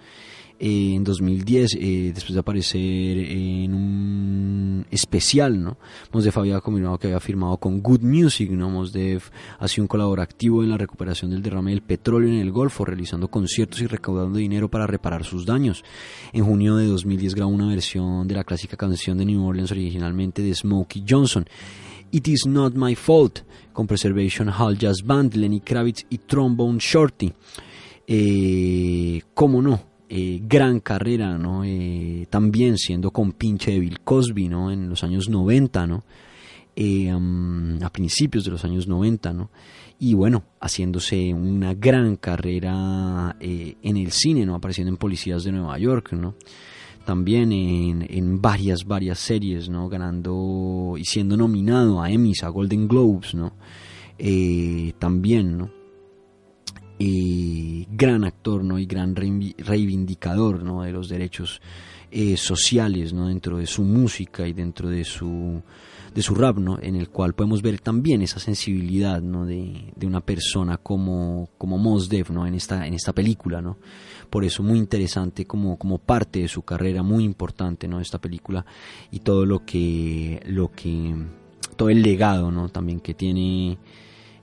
Eh, 0.63 0.93
en 0.95 1.05
2010, 1.05 1.75
eh, 1.81 2.13
después 2.15 2.35
de 2.35 2.41
aparecer 2.41 2.81
en 2.81 3.73
un 3.73 4.87
especial, 4.91 5.59
¿no? 5.59 5.79
Mos 6.13 6.23
Def 6.23 6.37
había 6.37 6.61
confirmado 6.61 6.99
que 6.99 7.07
había 7.07 7.19
firmado 7.19 7.57
con 7.57 7.81
Good 7.81 8.03
Music, 8.03 8.51
¿no? 8.51 8.69
Mos 8.69 8.93
Def 8.93 9.31
ha 9.59 9.67
sido 9.69 9.85
un 9.85 9.89
colaborador 9.89 10.21
activo 10.21 10.63
en 10.63 10.69
la 10.69 10.77
recuperación 10.77 11.31
del 11.31 11.41
derrame 11.41 11.71
del 11.71 11.81
petróleo 11.81 12.29
en 12.29 12.41
el 12.41 12.53
Golfo, 12.53 12.85
realizando 12.85 13.29
conciertos 13.29 13.81
y 13.81 13.87
recaudando 13.87 14.39
dinero 14.39 14.69
para 14.69 14.87
reparar 14.87 15.25
sus 15.25 15.47
daños. 15.47 15.83
En 16.35 16.45
junio 16.45 16.77
de 16.77 16.89
2010 16.89 17.37
grabó 17.37 17.53
una 17.53 17.69
versión 17.69 18.29
de 18.29 18.35
la 18.35 18.45
clásica 18.45 18.77
canción 18.77 19.17
de 19.17 19.25
New 19.25 19.43
Orleans 19.43 19.71
originalmente 19.71 20.43
de 20.43 20.55
Smokey 20.55 21.07
Johnson. 21.09 21.47
It 22.11 22.29
Is 22.29 22.45
Not 22.47 22.75
My 22.75 22.95
Fault, 22.97 23.45
con 23.73 23.87
Preservation 23.87 24.51
Hall 24.51 24.77
Jazz 24.77 25.03
Band, 25.03 25.37
Lenny 25.37 25.61
Kravitz 25.61 26.05
y 26.11 26.19
Trombone 26.19 26.79
Shorty. 26.79 27.33
Eh, 28.07 29.23
¿Cómo 29.33 29.63
no? 29.63 29.90
Eh, 30.13 30.43
gran 30.43 30.81
carrera, 30.81 31.39
¿no? 31.39 31.63
Eh, 31.65 32.27
también 32.29 32.77
siendo 32.79 33.13
compinche 33.13 33.71
de 33.71 33.79
Bill 33.79 34.01
Cosby, 34.01 34.49
¿no? 34.49 34.73
En 34.73 34.89
los 34.89 35.05
años 35.05 35.29
90, 35.29 35.87
¿no? 35.87 36.03
Eh, 36.75 37.15
um, 37.15 37.81
a 37.81 37.91
principios 37.93 38.43
de 38.43 38.51
los 38.51 38.65
años 38.65 38.89
90, 38.89 39.33
¿no? 39.33 39.51
Y 40.01 40.15
bueno, 40.15 40.43
haciéndose 40.61 41.33
una 41.33 41.75
gran 41.75 42.17
carrera 42.17 43.37
en 43.39 43.97
el 43.97 44.11
cine, 44.11 44.45
¿no? 44.45 44.57
Apareciendo 44.57 44.91
en 44.91 44.97
Policías 44.97 45.45
de 45.45 45.53
Nueva 45.53 45.79
York, 45.79 46.13
¿no? 46.15 46.35
También 47.05 47.53
en, 47.53 48.05
en 48.11 48.43
varias, 48.43 48.85
varias 48.85 49.21
series, 49.21 49.69
¿no? 49.69 49.89
Ganando 49.89 50.95
y 50.99 51.05
siendo 51.05 51.37
nominado 51.37 52.03
a 52.03 52.11
Emmys, 52.11 52.43
a 52.43 52.49
Golden 52.49 52.89
Globes, 52.89 53.37
¿no? 53.37 53.53
También, 54.99 55.57
¿no? 55.57 55.80
Eh, 57.03 57.87
gran 57.91 58.25
actor 58.25 58.63
¿no? 58.63 58.79
y 58.79 58.85
gran 58.85 59.17
reivi- 59.17 59.57
reivindicador 59.57 60.63
¿no? 60.63 60.83
de 60.83 60.93
los 60.93 61.09
derechos 61.09 61.61
eh, 62.11 62.37
sociales 62.37 63.13
¿no? 63.15 63.29
dentro 63.29 63.57
de 63.57 63.67
su 63.67 63.83
música 63.83 64.47
y 64.47 64.53
dentro 64.53 64.89
de 64.91 65.05
su 65.05 65.63
de 66.15 66.23
su 66.23 66.35
rap 66.35 66.59
¿no? 66.59 66.77
en 66.83 66.97
el 66.97 67.09
cual 67.09 67.35
podemos 67.35 67.63
ver 67.63 67.81
también 67.81 68.21
esa 68.21 68.41
sensibilidad 68.41 69.23
¿no? 69.23 69.47
de, 69.47 69.93
de 69.97 70.07
una 70.07 70.21
persona 70.21 70.77
como 70.77 71.49
como 71.57 71.79
Mos 71.79 72.09
Def 72.09 72.31
¿no? 72.31 72.47
en 72.47 72.55
esta 72.55 72.87
en 72.87 72.95
esta 72.95 73.13
película 73.15 73.63
¿no? 73.63 73.79
por 74.29 74.45
eso 74.45 74.63
muy 74.63 74.77
interesante 74.79 75.47
como 75.47 75.79
como 75.79 75.99
parte 75.99 76.41
de 76.41 76.49
su 76.49 76.63
carrera 76.63 77.03
muy 77.03 77.25
importante 77.25 77.89
¿no? 77.89 78.01
esta 78.01 78.19
película 78.21 78.67
y 79.11 79.21
todo 79.21 79.47
lo 79.47 79.65
que 79.65 80.43
lo 80.47 80.71
que 80.73 81.15
todo 81.77 81.89
el 81.89 82.03
legado 82.03 82.51
¿no? 82.51 82.69
también 82.69 83.01
que 83.01 83.15
tiene 83.15 83.79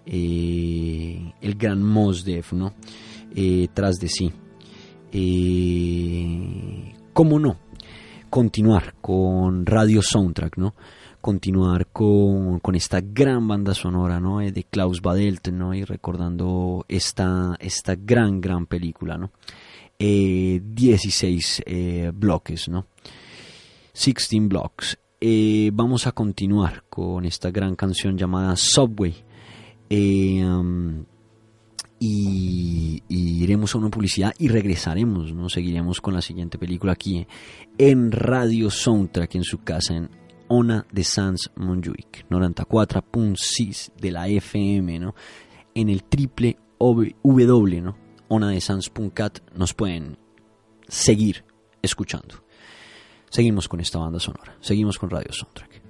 eh, 0.07 1.33
el 1.41 1.55
gran 1.55 1.83
Mos 1.83 2.23
Def, 2.23 2.53
¿no? 2.53 2.73
Eh, 3.35 3.67
tras 3.73 3.97
de 3.97 4.07
sí. 4.07 4.31
Eh, 5.11 6.95
¿Cómo 7.13 7.39
no? 7.39 7.57
Continuar 8.29 8.95
con 9.01 9.65
Radio 9.65 10.01
Soundtrack, 10.01 10.57
¿no? 10.57 10.75
Continuar 11.19 11.87
con, 11.87 12.59
con 12.59 12.75
esta 12.75 13.01
gran 13.01 13.47
banda 13.47 13.73
sonora, 13.73 14.19
¿no? 14.19 14.39
De 14.39 14.63
Klaus 14.63 15.01
Badelt, 15.01 15.49
¿no? 15.49 15.73
Y 15.73 15.83
recordando 15.83 16.85
esta, 16.87 17.55
esta 17.59 17.95
gran, 17.95 18.39
gran 18.39 18.65
película, 18.65 19.17
¿no? 19.17 19.31
Eh, 19.99 20.61
16 20.63 21.63
eh, 21.65 22.11
bloques, 22.13 22.69
¿no? 22.69 22.87
16 23.93 24.47
blocks. 24.47 24.97
Vamos 25.73 26.07
a 26.07 26.11
continuar 26.11 26.83
con 26.89 27.25
esta 27.25 27.51
gran 27.51 27.75
canción 27.75 28.17
llamada 28.17 28.55
Subway. 28.55 29.26
Eh, 29.89 30.43
um, 30.43 31.05
y, 31.99 33.03
iremos 33.09 33.73
a 33.73 33.77
una 33.77 33.89
publicidad 33.89 34.33
y 34.37 34.49
regresaremos, 34.49 35.33
¿no? 35.33 35.49
Seguiremos 35.49 36.01
con 36.01 36.13
la 36.13 36.21
siguiente 36.21 36.57
película 36.57 36.93
aquí 36.93 37.25
en 37.77 38.11
Radio 38.11 38.69
Soundtrack 38.69 39.35
en 39.35 39.43
su 39.43 39.59
casa 39.59 39.95
en 39.95 40.09
Ona 40.49 40.85
de 40.91 41.03
Sans 41.03 41.51
Montjuic, 41.55 42.27
94.6 42.29 43.93
de 43.99 44.11
la 44.11 44.27
FM, 44.27 44.99
¿no? 44.99 45.15
En 45.73 45.89
el 45.89 46.03
triple 46.03 46.57
W, 46.79 47.81
¿no? 47.81 47.97
onadesans.cat 48.29 49.39
nos 49.55 49.73
pueden 49.73 50.17
seguir 50.87 51.45
escuchando. 51.81 52.43
Seguimos 53.29 53.67
con 53.67 53.79
esta 53.79 53.99
banda 53.99 54.19
sonora, 54.19 54.57
seguimos 54.61 54.97
con 54.97 55.09
Radio 55.09 55.31
Soundtrack. 55.31 55.86